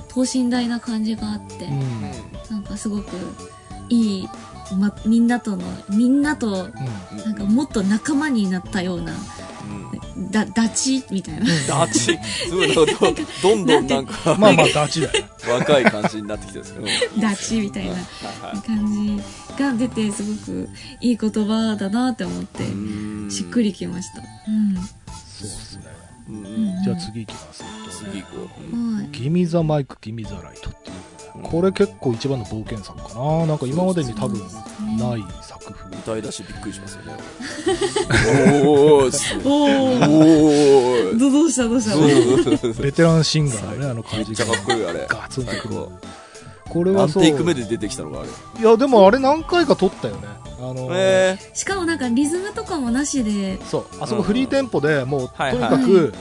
[0.58, 2.01] んか等身大な感じがあって、うん。
[2.49, 3.07] なんかすごく
[3.89, 4.29] いい、
[4.77, 7.17] ま、みんなとのみんなとうん。
[7.17, 9.13] なんかもっと仲間になったような
[10.15, 10.31] うん。
[10.31, 12.85] だダチみたいな、ダチ、すごいど
[13.41, 15.13] どんどんなんか、まあまあダチだよ。
[15.13, 17.15] ね若い感じになってきてるんですけど。
[17.15, 17.95] う んダチみたいな
[18.65, 20.69] 感じが出てすごく
[21.01, 23.31] いい言葉だなって思ってうん。
[23.31, 24.21] しっくりきました。
[24.47, 24.75] うん。
[24.75, 25.98] そうですね
[26.29, 28.75] うんうんじゃあ次行きます次行こう。
[28.75, 29.07] うんはい。
[29.11, 30.91] ギミザマイク、ギミザライトってい
[31.37, 33.45] うね、これ結構一番の冒険作かな。
[33.45, 34.39] なんか今までに多分
[34.97, 35.95] ない作風。
[35.97, 37.13] 歌い出しびっくりしますよね。
[38.65, 39.73] おー、すごい。
[39.73, 40.07] おー。
[40.07, 41.19] おー。
[41.19, 41.93] どどうしたどうした？
[41.93, 45.07] そうそうそうそうベテランシンガーのね、あの感じがめっちゃかっこいいあれ。
[45.09, 45.75] ガツンとくる。
[46.69, 47.23] これはそう。
[47.23, 48.29] 何テイク目で出てきたのがあれ。
[48.61, 50.27] いや、でもあれ何回か撮ったよね。
[50.59, 56.13] あの、えしかもなんかリズムとかもなしで、そう、あそこフリーテンポでもう、とはいにかく、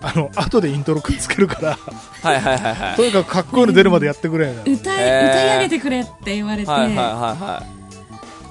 [0.00, 2.26] あの、後でイントロくっつけるから、ー。
[2.26, 2.96] はいはいはいはい。
[2.96, 4.52] とにかくかっこいいの出るまでやってくれよ。
[4.66, 7.62] 歌い、へー歌い上げてくれって言われて、はいはいはいは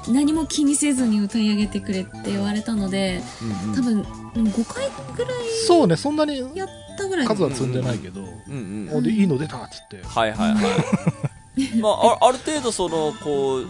[0.09, 3.45] 何も気にせずに歌い上げてくれって言われたので、い。
[3.45, 4.01] うんうん多分
[4.33, 5.33] 5回ぐらい
[5.67, 8.97] そうね、そんなにやったぐらい数は積んでないけど、うんうん。
[8.97, 10.01] おで、いいの出たっつって。
[10.03, 11.32] はいはいはい。
[11.79, 13.65] まあ、あある程度その、こう、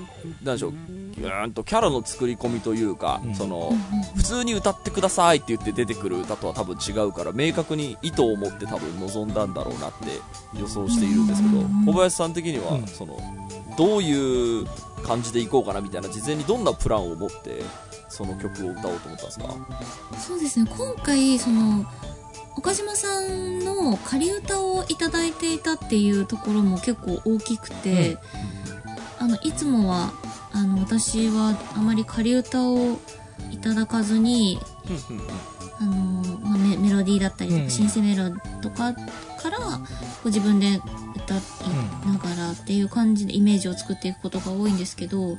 [0.45, 3.36] なんでしょう、うーんとキャラの作り込みというか、うん。
[3.36, 3.73] その、
[4.15, 10.21] 普通に歌ってくださいって言って出てくる歌とは多分違うから、明確に意図を持って多分望んだんだろうなって
[10.59, 11.86] 予想しているんですけど、うん。
[11.86, 12.88] 小林さん的には、うん。
[12.88, 13.17] その、
[13.77, 14.65] どういう
[15.05, 17.61] 感じでいこうかなみたいな、事前にどんなプランを持って、
[18.07, 19.45] その曲を歌おうと思ったんですか？
[20.25, 20.71] そうですね。
[20.77, 21.84] 今回その
[22.55, 28.17] 岡島さんの仮歌をいただいていたっていうところも結構大きくて、
[29.19, 30.11] あのいつもは
[30.51, 32.97] あの私はあまり仮歌を
[33.51, 34.59] いただかずに
[35.79, 37.69] あの、まあ、メメロディーだったりとか、うん。
[37.69, 38.29] シンセメロ
[38.61, 39.63] とかからこ
[40.25, 40.79] う自分で
[41.15, 41.39] 歌い
[42.05, 45.37] ながらっていう感じでイメージを作っていくことが多いんですけど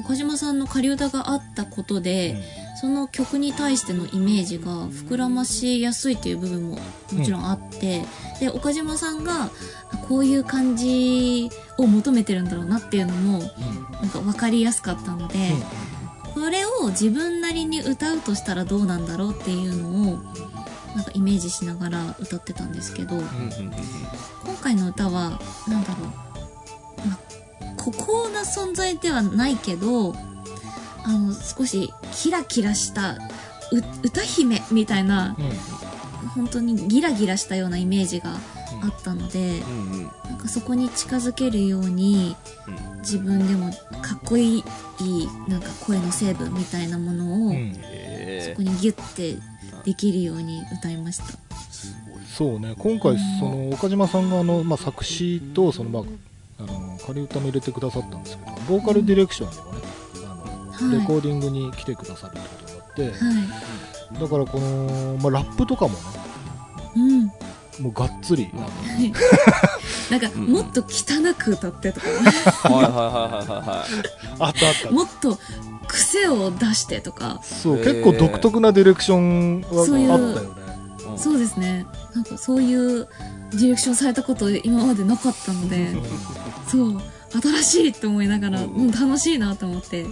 [0.00, 2.36] 岡島さんの仮歌があったことで、
[2.80, 6.78] その曲に対してのイメージが膨らましやすいっていう部分も
[7.12, 8.02] もちろんあって、
[8.40, 15.52] で岡島さんがあこういう感じを求めてるんだろうなっていうのもなんか分かりやすかったので、
[16.34, 20.18] これを自分なりに歌うとしたらどうなんだろうっていうのを
[20.96, 26.21] なんかイメージしながら歌ってたんですけど今回の歌はなんだろう、まあ、
[27.82, 30.14] 孤高な存在ではないけど
[31.04, 33.18] あの少しキラキラしたう
[34.02, 35.44] 歌姫みたいなうん。
[35.46, 35.52] うん
[36.34, 40.10] 本当にギラギラしたようなイメージがあったのでうんうん。
[40.24, 43.00] なんかそこに近づけるようにうん。
[43.00, 43.70] 自分でも
[44.00, 44.64] かっこいい
[45.48, 47.56] なんか声の成分みたいなものを、そ
[48.54, 49.36] こにギュッて
[49.84, 51.24] できるように歌いました。
[52.36, 52.74] そうね。
[52.78, 56.02] 今回その岡島さんがあの、まあ、作詞とその、まあ、
[56.68, 59.80] あの仮歌も入れてくださったんですけどボーカルディレクションでもね
[60.24, 61.00] あの、はい。
[61.00, 63.72] レコーディングに来てくださるってことになって、は
[64.20, 66.00] だからこの、まあ、ラップとかもね
[66.96, 67.00] い。
[67.00, 67.32] うん。
[67.80, 68.50] もうがっつり、
[70.10, 72.08] なんか、うんもっと汚く歌ってとか、
[72.68, 73.86] はいはいはいはいはいはい。
[74.38, 74.90] あったあった。
[74.90, 75.38] もっと
[75.88, 80.62] 癖を出してとか、そう、結構独特なディレクションはあったよね。
[81.12, 81.18] うん。
[81.18, 81.86] そうですね。
[82.14, 83.08] なんかそういう
[83.54, 85.88] ディレクションされたこと今までなかったので、
[86.68, 87.00] そう、
[87.40, 88.74] 新しいって思いながら、うん。
[88.74, 90.04] うん、楽しいなと思って、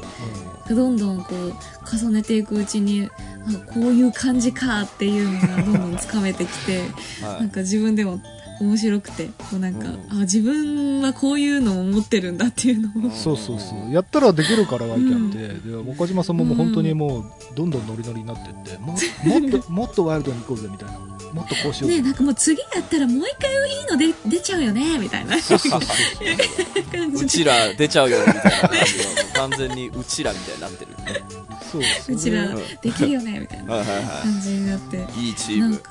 [0.69, 1.55] どんどんこう、
[1.97, 3.09] 重ねていくうちに、
[3.47, 6.81] あこういう感じかっていうのがどんどん つかめてきて、
[7.23, 7.41] はい。
[7.41, 8.21] なんか自分でも
[8.61, 10.19] 面白くて、こうなんか、うん。
[10.19, 13.93] あ、自分はこういうのも持ってるんだっていうのを、そうそうそう。
[13.93, 17.25] やったらできるからワイキャンって、で岡島さんももう本当にもう
[17.55, 21.91] どんどんノリノリになってってももっと もっとワイルドに行こうぜみたいなもっとこうしよう。
[21.91, 25.39] ぜ、ねなんかもう次やったらもう一回いいので出ちゃうよねみたいな。
[25.41, 25.91] そうそうそう
[26.93, 27.25] 感じで。
[27.25, 30.91] うちら出ちゃうよみたいな感じが完全にうちらみたいになってる。
[30.91, 30.97] ね。
[31.71, 32.57] そうそううちらうん。
[32.57, 34.97] できるよねみたいな感じになって。
[35.19, 35.27] い。
[35.27, 35.83] いいチーム。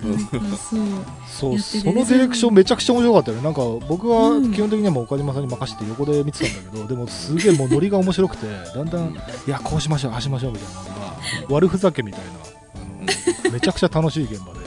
[1.39, 1.59] そう。
[1.59, 3.43] そのディレクションめちゃくちゃ面白かったよね。
[3.43, 4.53] なんか僕はうん。
[4.53, 11.17] 基本的にはもう岡島さんに任せて横で見てたんだけど、でもすげえもうノリが面白くてだんだん、いやこうしましょうああしましょうみたいなのが
[11.49, 12.27] 悪ふざけみたいな
[12.75, 14.59] あのめちゃくちゃ楽しい現場で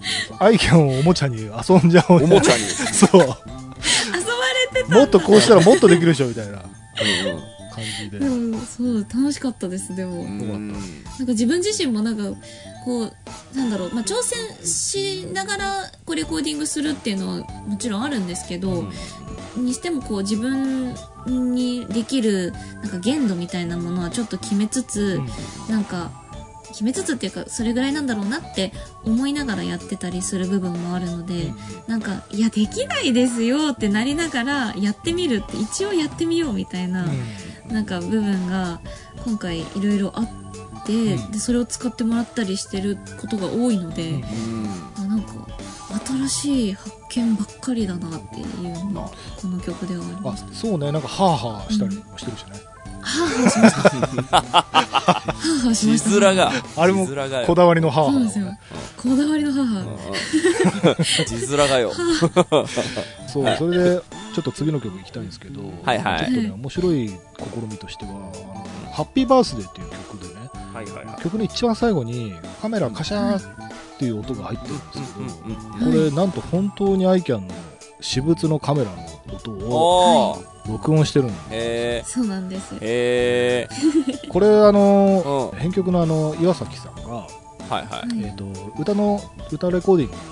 [0.00, 2.24] うんアイキャンをおもちゃに遊んじゃおう。
[2.24, 2.64] おもちゃに。
[2.92, 3.20] そう。
[3.20, 3.34] 遊ば
[4.72, 6.58] れてたもっとこうしたらもっとできるでしょみたいな。
[6.58, 6.64] う
[7.70, 8.18] 感じで。
[8.18, 10.24] でもそう楽しかったですでも、んうん。
[10.24, 10.72] うん
[11.18, 12.24] なんか自分自身もなんか
[12.84, 17.36] こうなんだろう、まあ、挑戦しながらこうレコーディングするっていうのは
[17.66, 18.88] もちろんあるんですけど、
[19.56, 20.94] にしてもこう自分
[21.26, 25.20] にできるなんか限度みたいなものはちょっと決めつつ、
[25.68, 26.10] なんか
[26.70, 28.72] 決めつつっていうかそれぐらいなんだろうなって
[29.04, 31.52] 思いながらやってたりする部分もあるので、
[31.86, 37.06] なんかいやできないですよってなりながらやってみるって一応やってみようみたいな、
[37.68, 38.80] なんか部分が
[39.24, 41.30] 今回いろいろあって、うん。
[41.30, 44.24] でそれを使ってもらったりしてることが多いので、
[44.96, 45.34] あなんか
[46.06, 49.10] 新しい発見ばっかりだなっていうのが
[49.40, 50.46] この曲ではありまあす。
[50.52, 50.90] そうね。
[50.90, 52.52] なんかハーハーしたりもしてるしね、
[53.10, 53.74] ハーハーしまし
[54.30, 54.42] た。
[54.42, 56.10] ハーハーし字ました。
[56.20, 56.52] 面が。
[56.76, 58.60] あれも字面がよこだわりのハーハそうですよーをね。
[58.96, 59.82] こだわりのハーハー。
[59.82, 61.92] うん字面がよ。
[63.26, 64.00] そうそれで
[64.34, 67.14] ちょっと次の曲行きたいんですけど、はいはいちょっとね面白い試
[67.70, 70.40] みとしてはあの「ハッピーバースデー」っていう曲でね
[70.72, 71.22] はいはいはい。
[71.22, 72.32] 曲の一番最後に
[72.62, 73.42] カメラカシャーっ
[73.98, 75.04] ていう音が入ってるんですけど、
[75.84, 77.54] うんこれなんと本当にアイキャンの
[78.00, 80.42] 私物のカメラの音を。
[80.72, 82.74] 録音してるんでへそうなんです。
[82.80, 83.68] え。
[83.70, 84.28] へえ。
[84.28, 85.58] これあのうん。
[85.58, 87.28] 編曲のあの岩崎さんが、は
[87.70, 87.86] いはい。
[88.24, 88.44] えー、と
[88.78, 90.22] 歌の歌レコーディングに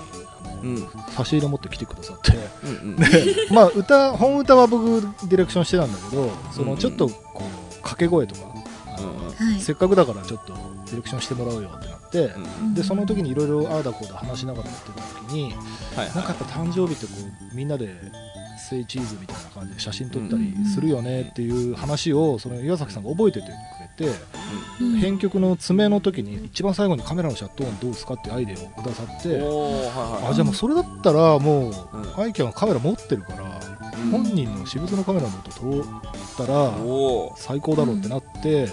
[0.49, 1.13] あの、うん。
[1.13, 2.95] 差し入れ持ってきてくださってうんうん。
[2.97, 3.05] で
[3.51, 8.41] まあ歌本歌は僕ディレクションしてたんだけどそのちょっとこう掛け声とか、
[8.87, 9.07] あの
[9.51, 9.61] はい。
[9.61, 10.53] せっかくだからちょっと
[10.85, 15.53] ディレクションしてもらおうよってなって、うんでその時にいろいろああだこうだ話しながらやってた時に
[15.95, 17.13] はいなんかやっぱ誕生日ってこ
[17.51, 17.93] うみんなで
[18.69, 24.15] セイチーズみたいな感じで写真撮ったりするよねっていう話をその岩崎さんが覚えててくれて、
[24.81, 29.39] うん編曲の詰めの時に一番最後にカメラのシャットオンどうですかってアイデアをくださって。
[29.39, 35.83] あじゃあもうそれだったらもう、うんアイキャンはカメラ持ってるから、うん本人の私物のカメラの音撮っ
[36.37, 36.71] たら。
[37.37, 38.65] 最高だろうってなって。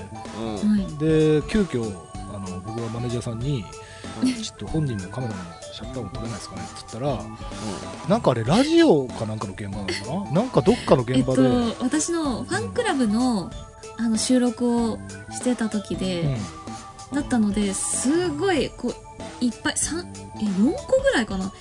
[0.99, 1.84] で急遽
[2.32, 3.64] あの僕はマネージャーさんに
[4.42, 5.40] ちょっと本人のカメラの
[5.76, 7.22] シャッター音撮れないですかねって言ったら
[8.08, 9.92] なんかあれラジオかなんかの現場なのか
[10.30, 10.40] な？
[10.40, 11.48] なんかどっかのえっと現場で、
[11.80, 13.50] 私のファンクラブの
[13.98, 14.98] あの収録を
[15.30, 16.36] してた時で、うん。
[17.14, 18.94] だったのですごいこう
[19.44, 20.10] いっぱい三
[20.40, 21.52] え4個ぐらいかな？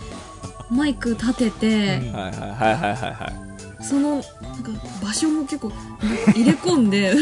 [0.69, 2.13] マイク立てて、うん。
[2.13, 3.11] はいはいはいはいはい。
[3.11, 3.33] は
[3.81, 3.83] い。
[3.83, 4.29] そのなんか
[5.03, 5.73] 場所も結構
[6.33, 7.13] 入れ込んで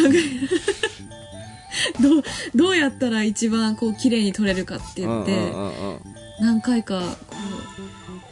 [1.99, 2.23] どう
[2.53, 5.99] どうやったら一番こう綺麗に撮れるかって言って、うんうんうんうん
[6.39, 7.35] 何回かこ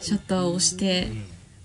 [0.00, 1.08] うシャッターを押して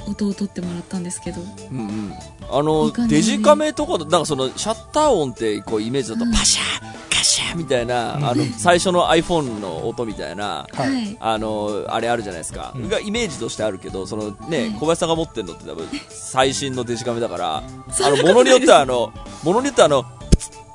[0.08, 1.42] 音を取ってもらったんですけど。
[1.72, 2.14] うんうん。
[2.50, 6.32] あのいい感じデジカメとかなんかそのシャッター音ってこうイメージだとうん。
[6.32, 10.88] パシャーカシャーみたいな、うんあの最初の iPhone の音みたいなはい。
[10.88, 12.90] はいあのあれあるじゃないですか、うん。
[12.90, 14.72] がイメージとしてあるけどそのね、はい。
[14.74, 17.64] 小林さんが持ってるのって多分最新のデジカメだから あ
[18.10, 19.12] の物によってはあの
[19.44, 20.06] 物によってはあの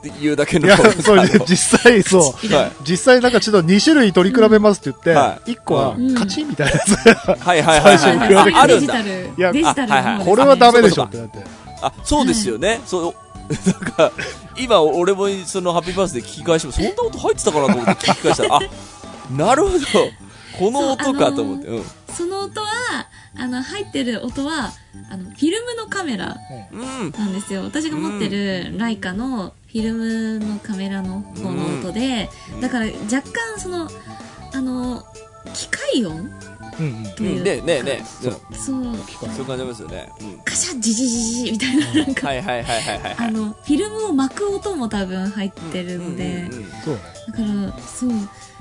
[0.09, 2.55] いうだけのいやそ実際そう。
[2.55, 2.73] はい。
[2.85, 6.15] 実際なんかちょっと2種類取り比べますって言って、は1個はうん。
[6.15, 8.95] カチンみたいなやつ、はいはいはい最初にはい比べてあるんだ。
[8.95, 11.39] タルいやデジタルのあはいはい方これはダメでしょそうかってなって。
[11.83, 13.15] あそうですよね、そう。
[13.71, 14.13] なんか
[14.57, 18.61] 今俺もそのハッピーバースデー聞き返してもそんな音入ってたかなと思って聞き返したらあ
[19.37, 19.79] なるほど。
[20.59, 21.85] この音かと思って、うん。
[22.13, 22.67] その音は、
[23.37, 24.73] あの、入ってる音は、
[25.11, 26.37] あの、フィルムのカメラ
[26.73, 27.11] うん。
[27.13, 27.63] なんですよ。
[27.63, 33.89] 私が持ってるライカのフィルムのカメラの方の音で、うんだから若干その、
[34.53, 35.05] あの、
[35.55, 36.31] 機械音
[36.79, 40.09] うんうんといううん、ねえねえねえ、そう、そういう感じますよね。
[40.21, 40.39] うん。
[40.39, 43.29] カシャッジジジジみたいな、なんか、はいはいはいはいはいはい。
[43.29, 46.51] あの、フィルムを巻く音も多分入ってるので、
[46.85, 47.41] そうねだか
[47.77, 48.11] ら、そう、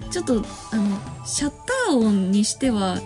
[0.10, 3.00] ちょっと、あの、シャッター音にしては、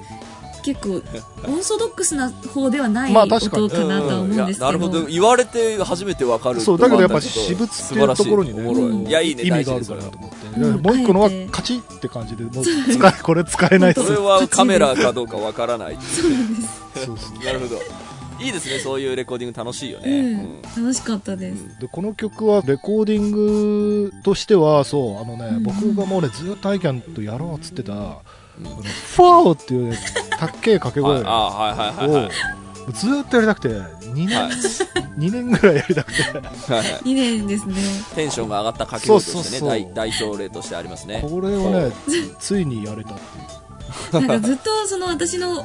[0.66, 3.70] 結構、オーソドックスな方ではないまあ音確かに。
[3.70, 4.66] かなとは思うんですけど。
[4.66, 5.05] なるほど。
[5.05, 6.59] 言われて初めてわかる。
[6.59, 9.11] そうだけどやっぱちょと私物っていうところにねい。
[9.11, 10.82] やいいね意味があるかなと思って、うん。
[10.82, 16.36] もう一個のはカチッって感じでもう使えこれ使えないそれはカメラかどうかわからないそうで
[16.95, 17.05] す。
[17.05, 17.80] そうそうなるほど。
[18.39, 21.80] いいですねそういうレコーディング楽しいようね、ん、楽しかったです。
[21.80, 25.63] でこの曲はレコーディングとしてはそうあのね、うん。
[25.63, 27.93] 僕がもうねずっとアイキャンとやろうっつってた、
[28.63, 29.97] ファーっていうね
[30.37, 31.15] たっけえ掛け声。
[31.15, 32.31] はい、あはいはいはいはい。
[32.87, 34.51] をずーっとやりたくて2年、はい。
[35.17, 36.23] 2年ぐらいやりたくて。
[36.23, 36.77] はい。
[36.77, 37.75] はい2年ですね。
[38.15, 41.25] テンションが上がった掛け声としてね代表例としてありますね。
[41.27, 41.91] これをね
[42.39, 43.64] ついにやれたっていう
[44.11, 45.63] なんかずっとその私のフォ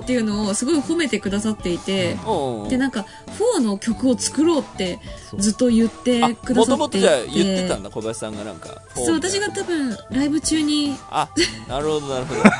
[0.00, 2.68] ーっていうのをすごい褒めてくださっていて、うん。
[2.68, 3.04] でなんか
[3.36, 4.98] フォーの曲を作ろうって
[5.38, 7.06] ずっと言ってあくだもとさっていて。
[7.06, 11.28] もとじゃあ言ってたんだ小林さんがなんかそう、私が多分ライブ中に、あ
[11.68, 12.42] なるほどなるほど。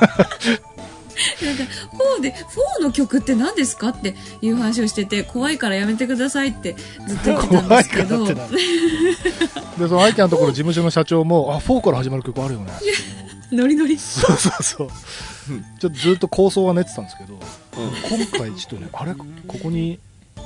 [1.43, 6.75] なんか、フォーで、フォーの曲って何ですかっていう話をしてて、怖いからやめてくださいって
[7.07, 8.57] ずっと言ってたんですけど、怖いからって
[9.79, 12.73] でそのアイキャンのところ事務所の社長もあフォーから始まる曲あるよね
[13.55, 13.97] ノリノリ。
[13.99, 14.89] そうそうそう。
[15.79, 19.15] ちょっとずっと構想は練ってたんですけど、うん今回ちょっとねあれ？
[19.15, 19.25] こ
[19.63, 19.99] こに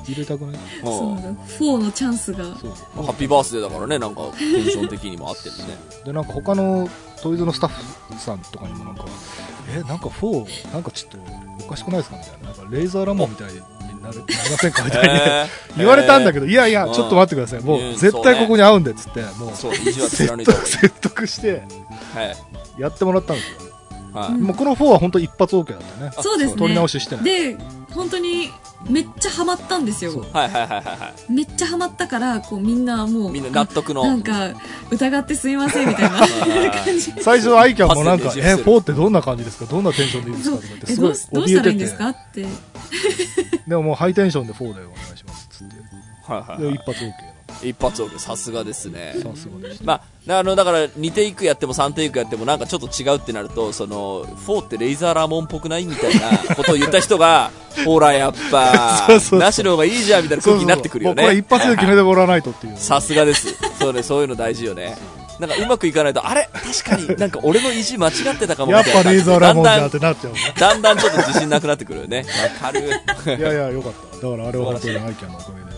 [0.07, 0.57] 入れたくない？
[0.83, 1.45] そうなんだ。
[1.45, 2.45] フォーのチャンスが。
[2.57, 2.71] そう。
[3.05, 5.65] ハッピーバースデーだからねなんかテンション的にも合ってるね。
[6.05, 6.89] でなんか他の
[7.23, 9.05] トイズのスタッフさんとかにもなんか
[9.71, 11.19] えなんかフォーなんかちょっと
[11.65, 12.17] おかしくないですか？
[12.17, 12.49] みたいな。
[12.49, 13.61] なんかレイザーラモンみたいに
[14.09, 16.95] なりませんかみたいに、 言われたんだけど、いやいやうん。
[16.95, 17.61] ちょっと待ってください。
[17.65, 19.57] もうんう絶対ここに合うんでっつってもう。
[19.57, 21.63] そう意地は説得 説得して
[22.79, 23.73] やってもらったんですよ、
[24.15, 24.29] はい。
[24.33, 26.17] うんもうこのフォーは本当一発 OK だったよね。
[26.21, 26.57] そうですね。
[26.59, 27.57] 取り直ししてないで、
[27.95, 28.51] 本当に
[28.89, 30.25] めっちゃハマったんですよ。
[30.33, 31.33] はいはいはいはいはい。
[31.33, 34.05] めっちゃハマったから、こうみんなもう、みんな納得の。
[34.05, 34.51] なんか、
[34.91, 36.11] 疑ってすいませんみたいな
[36.71, 37.13] 感じ。
[37.21, 39.65] 最初アイキャンもなんか「えパスでね4ってどんな感じですか？
[39.67, 42.09] どんなテンションでいいですか?」とか言ってえすごいどうしどうしたらいいんですか？
[42.09, 42.47] って。
[43.69, 45.75] でももうハイテンションで4でお願いしますっつって。
[46.33, 46.73] はいはいはい。
[46.73, 47.13] で一発 OK
[47.63, 48.89] 一発 OK さすがです。
[48.91, 49.95] ねなさすがでしたま
[50.29, 57.51] あ、あのだから2テイクやっても3テイクやってもなんかちょっと違うってなるとその4ってレイザーラモンっぽくないみたいなことを言った人が
[57.85, 59.41] ほらやっぱそうそうそう。
[59.41, 62.77] なしの方がいいじゃんみたいな空気になってくるよもうこれね一発で決めてもらわないとっていう。
[62.77, 63.55] さすがです。
[63.79, 64.97] そうねそういうの大事よね
[65.39, 66.49] なんかうまくいかないとあれ？
[66.53, 67.17] 確かに。
[67.17, 72.25] なんか俺の意地間違ってたかもみやったいなぱレーザーラモンじゃんっだんてなっちゃうねだんだんちょっと自信なくなってくるよね。
[72.63, 72.81] わかる。
[73.39, 74.17] いやいやよかった。
[74.17, 75.69] だからあれは本当にアイキャンのおかげで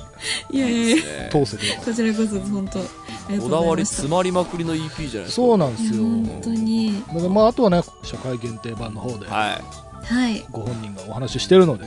[0.51, 2.79] いやいや通せてよこちらこそ本当、
[3.41, 3.87] こだわり。
[3.87, 5.31] 詰まりまくりの EP じゃないたですか。
[5.33, 6.03] そうなんですよ。
[6.03, 7.03] 本当に。
[7.31, 9.61] まああとはね社会限定版の方では
[10.11, 10.15] い。
[10.15, 10.45] はい。
[10.51, 11.87] ご本人がお話ししてるので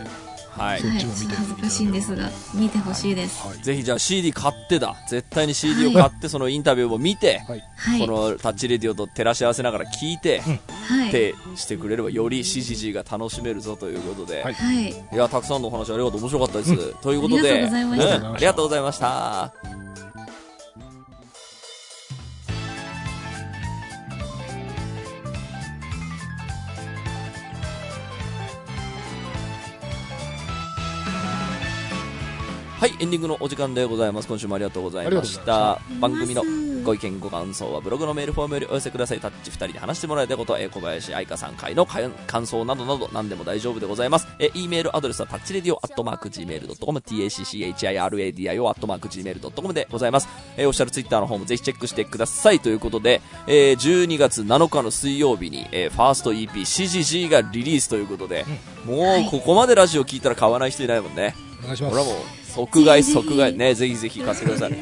[0.58, 0.82] はい。
[0.82, 3.48] そっはい、ちも見て恥ずかしいんですが、見てほしいです。
[3.48, 3.58] はい。
[3.58, 4.96] ぜひじゃあ CD 買ってだ。
[5.08, 7.64] 絶対に CD を買ってそのインタビューも見て、はい。
[7.76, 8.00] はい。
[8.00, 11.10] このタッチレディオと照らし合わせながら聞いて、はい。
[11.10, 14.54] ってしてくれればより CGG が楽しめるぞということで、はい。
[14.54, 14.74] い、は
[15.14, 15.18] い。
[15.18, 16.22] やたくさんのお話ありがとう。
[16.22, 18.18] 面白かったです、ということでありがとうございました。
[18.18, 18.34] うん。
[18.36, 20.03] ありがとうございました
[32.84, 34.28] はい、エンディングのお時間でございます。
[34.28, 35.80] 今週もありがとうございました。
[36.02, 36.44] 番組の
[36.84, 39.22] ご意見ご感想はブログのメールフォームよりお寄せください。
[39.22, 44.28] タッチ2人で話してもらいたいこと、えー小林愛香さん会のか感想などなど何でも大丈夫でございます。
[44.38, 50.28] えー、E メールアドレスはタッチレディオアットマーク Gmail.com、tacchiradio アットマーク Gmail.com でございます。
[50.58, 52.60] えー、オフィシャルツイッターの方もぜひチェックしてください。
[52.60, 58.46] ということで、えー、12月7日の水曜日に、えー、ファースト EP CGG がリリースということで、
[58.86, 61.34] もうここまでラジオ聞いたら買わない人いないもんね。
[61.64, 64.78] お願いしますこれはもう即買い即買いねぜひぜひ買ってください。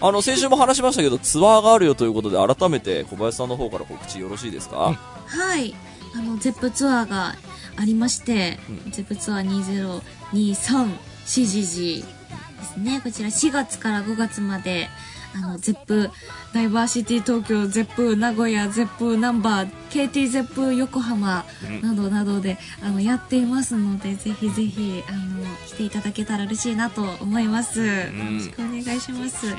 [0.00, 5.74] あの先週も話しましたけどツアーがあるよということで改めて小林さんの方から告知よろしいですか、はい。
[6.14, 7.34] あの、 Zepp ツアーが
[7.76, 8.58] ありまして、
[8.90, 10.90] Zepp ツアー2023
[11.24, 13.00] CGG ですね。
[13.02, 14.88] こちら4月から5月まで、
[15.34, 16.10] あの、 Zepp
[16.52, 21.44] ダイバーシティ東京、 Zepp 名古屋、 Zepp なんば、KT Zepp 横浜
[21.82, 27.80] などなどで、あの、やっていますので、ぜひぜひ、あの、来ていただけたら嬉しいなと思います。
[27.80, 27.86] よ
[28.32, 29.54] ろしくお願いします。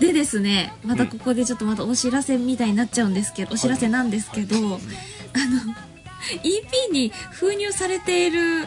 [0.00, 4.74] でですね、またここでちょっとまたお知らせみたいになっちゃうんですけど、お知らせなんですけど、あの、
[6.42, 8.66] EP に封入されている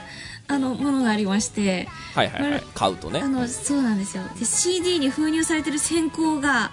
[0.53, 1.87] あのものがありまして。
[2.13, 2.63] はいはいはい。
[2.73, 3.19] 買うとね。
[3.21, 4.23] あのそうなんですよ。
[4.37, 6.71] で CD に封入されてる選考が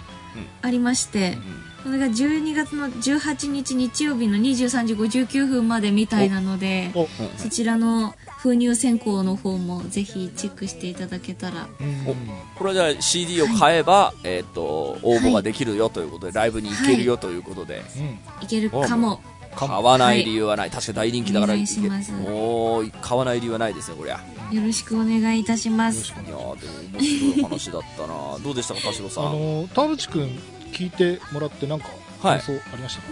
[0.63, 1.39] ありまして、
[1.83, 11.69] それが12月の18日日曜日の23時59分までみたいなのでおそちらの封入選考の方もぜひチェックしていただけたら。
[11.81, 12.09] うん。
[12.09, 12.15] お
[12.57, 19.21] これはじゃあ CD を買えば、えっ、と応募ができるよということで、ライブに行けるよということで、うんいけるかも
[19.67, 24.21] 買わない理由はない、確かに大人気だからお願買わない理由はないですねこりゃ。
[24.53, 26.11] よろしくお願いいたします。
[26.11, 28.39] よろしくお願いいやーでも面白い話だったな。
[28.45, 29.27] どうでしたか田代さん？
[29.27, 30.41] あの田淵君
[30.73, 31.89] 聞いてもらってなんか
[32.23, 32.41] はい。
[32.41, 33.09] 感想ありましたか、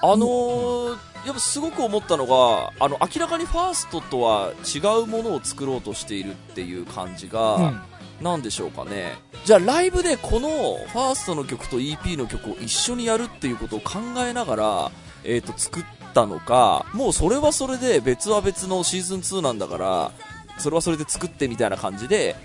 [0.00, 0.90] あのー、
[1.26, 7.80] やっぱすごく思ったのがあの明らかにファーストとは違うものを作ろうとしているっていう感じが、うん。
[8.20, 9.16] なんでしょうかね。
[9.44, 14.92] じゃあライブでこのファーストの曲と EP の曲を一緒にやるっていうことを考えながら、
[15.24, 20.12] えー、と作ったのかもうそれはそれで別は別のシーズン2なんだから
[20.58, 22.36] それはそれで作ってみたいな感じで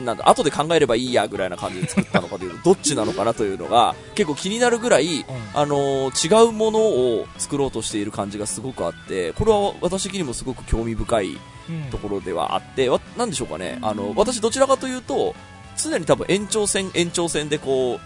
[0.00, 11.90] なんだ後で考えればいいやぐらいな感じで作ったのかというと どっちなのかなというのが結構気になるぐらい、あのー違うものを作ろうとしている感じがすごくあってこれは私的にもすごく興味深いうん。
[11.90, 15.34] ところではあって、わなんでしょうかね、あの私、どちらかというと、
[15.76, 18.00] 常に多分延長線、延長線でこうんう、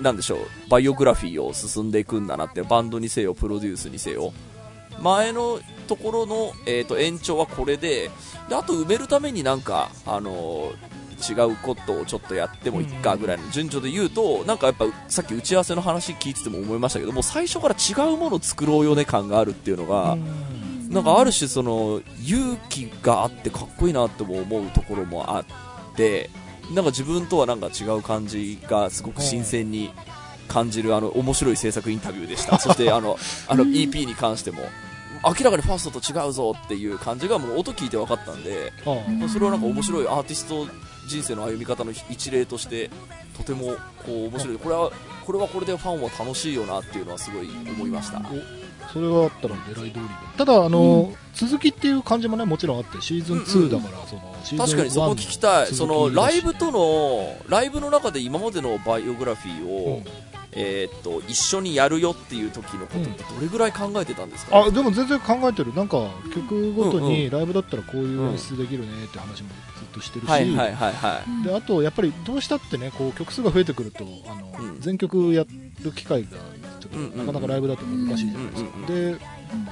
[0.00, 0.38] なんでしょう、
[0.68, 4.32] バイオグラフィーを進んでいくんだなって、バンドにせよ、プロデュースにせよ、
[5.00, 8.10] 前のところの、えー、と延長はこれで
[8.48, 10.72] で、あと埋めるためになんか、あの
[11.22, 20.16] 違うことをちょっとやってもいいかぐらいの順序で言うと、なんかやっぱさっき打ち合わせの話聞いてても思いましたけども、最初から違うものを作ろうよね感があるっていうのが、
[20.88, 25.44] なんかある種その勇気があってかっこいいなっても思うところもあっ
[25.96, 26.28] て
[26.74, 29.92] なんか自分とはなんか違う感じがすごく新鮮に
[30.48, 32.58] 感じるあの面白い制作インタビューでした。
[32.60, 33.18] そしてあの
[33.48, 34.62] あの EP に関しても
[35.24, 38.72] 明らかにファーストと違うぞっていう感じがもう音聞いて分かったんで
[39.28, 40.66] それはなんか面白いアーティスト
[41.08, 42.90] 人生の歩み方の一例として
[43.36, 44.58] とてもこう面白い。
[44.58, 44.90] これは
[45.24, 48.20] これはこれでファンは楽しいよなっていうのはすごい思いました
[48.92, 50.00] それがあったら狙い通りで。
[50.36, 55.68] ただあの、続きっていう感じもねもちろんあってシーズン2だから、そのシーズン確かにそこ聞きたい。
[55.68, 60.04] 1そのライブとのライブの中で今までのバイオグラフィーを、うん。
[60.54, 65.72] えーっと一緒にやるよっていう時のことってどれぐらい考えてたんですか、あでも全然考えてる。
[65.72, 71.46] なんか曲ごとうんうにライブだったらこういう演出できるねって話もずっとしてるし、はいはいはいはい。
[71.46, 74.80] であとやっぱりどうしたってねこう曲数が増えてくるとあの、うん。
[74.80, 75.46] 全曲や
[75.82, 76.28] る機会が
[76.92, 77.26] ちょっとうんうんうん。
[77.26, 79.18] なかなかライブだと難しいじゃないですか、うんで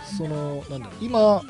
[0.05, 1.43] そのなんだろう今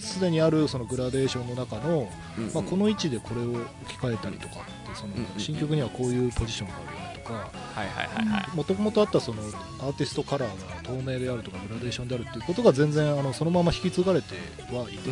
[0.00, 2.52] すでにあるそのグラデーションの中の、うんうん。
[2.52, 7.40] まあ、この位置でこれを置き換えたりとかってその新曲にはこういうポジションがあるよねとかは
[7.84, 8.56] いはいはいはい。
[8.56, 14.34] もともとあったそのアーティストカラーが透明であるとかグラデーションであるっていうことが全然あのそのまま引き継がれて
[14.74, 15.10] はいて、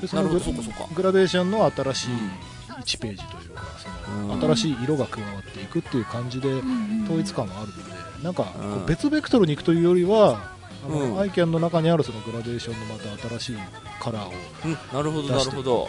[0.00, 0.40] でそなるの
[0.94, 2.18] グラデーションの新しいうん。
[2.76, 4.28] 1ページというかそうん。
[4.28, 6.48] の新しい色が加わっていくっていう感じで
[7.04, 8.46] 統一感があるのでなんか
[8.86, 11.20] 別ベクトルに行くというよりはあの、うん。
[11.20, 13.56] アイキャンの中にあるそのグラデーションのまた新しい
[14.00, 14.32] カラーを
[14.64, 14.72] うん。
[14.92, 15.88] なるほど出していくなるほど。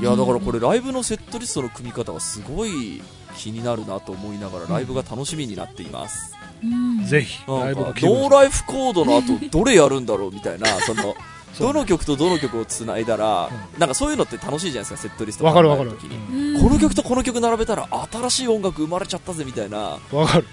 [0.00, 3.02] いやだからこれライブのセットリストの組み方がすごい
[3.36, 7.04] 気になるなと思いながらライブが楽しみになっています、うん。
[7.04, 11.14] ぜひノーライフコードの後どれやるんだろうみたいなその
[11.58, 15.90] どの曲とどの曲をつないだら、うなんかそういうのって楽しいじゃないですかセットリストわかるわかる。
[15.92, 15.96] こ
[16.68, 19.98] の曲とこの曲並べたら新しい音楽生まれちゃったぜみたいな。
[20.12, 20.46] わかる。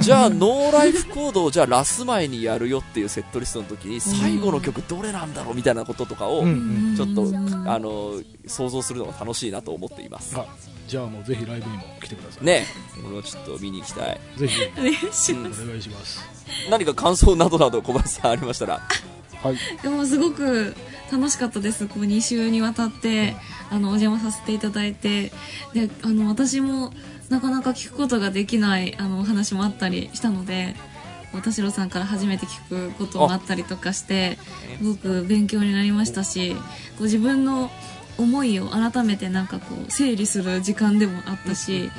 [0.00, 6.50] じゃあノーライフコードをじゃあラス前にやるよっていうセットリストの時に最後の曲どれなんだろうみたいなこととかを、うんう
[6.92, 10.36] んちょっとうんあの想像するのが楽しいなと思っています。
[10.38, 10.44] あ
[10.86, 12.44] じゃあもうぜひライブにも来てください。
[12.44, 12.66] ね。
[13.06, 14.20] 俺はちょっと見に行きたい。
[14.36, 14.60] ぜひ。
[14.78, 15.62] お願いしうんます。
[15.64, 16.20] お願いします
[16.70, 18.80] 何か感想などなど小林さんありましたら
[19.44, 19.56] はい。
[19.82, 20.74] でもすごく
[21.12, 21.86] 楽しかったです。
[21.86, 23.36] こう2週にわたって
[23.70, 25.32] あのお邪魔させていただいて。
[25.72, 26.92] であの私も
[27.28, 30.74] なかなか聞くことができないあのお話もあったりしたので
[31.42, 34.38] 田代さんから初めて聞くこともあったりとかして
[34.78, 36.60] すごく勉強になりましたしこ
[37.00, 37.70] う自分の
[38.18, 41.90] 思いを改めてなんかこう整理する時間でもあったし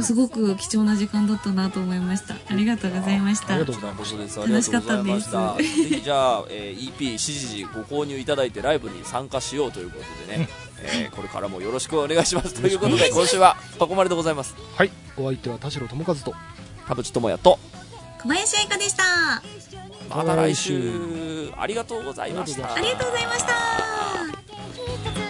[0.00, 2.34] すごく貴重な時間だったなと思いました。
[2.34, 3.54] ありがとうございました。
[3.54, 10.48] ありがとうこちらこそですありがとうございました楽しぜひじゃあ、えー EP しじじご購入いただいてライブに参加しようということでね、
[10.82, 14.54] えーこれからもよろしくお願いしますということで今週はここまででございます。
[14.76, 14.90] はい。
[15.16, 16.34] お相手は田代智和と。
[16.86, 17.58] 田淵智也と。
[18.22, 19.04] 小林愛花でした。
[20.08, 21.50] また来週。
[21.56, 22.74] ありがとうございました。
[22.74, 23.44] ありありがとうございまし
[25.22, 25.27] た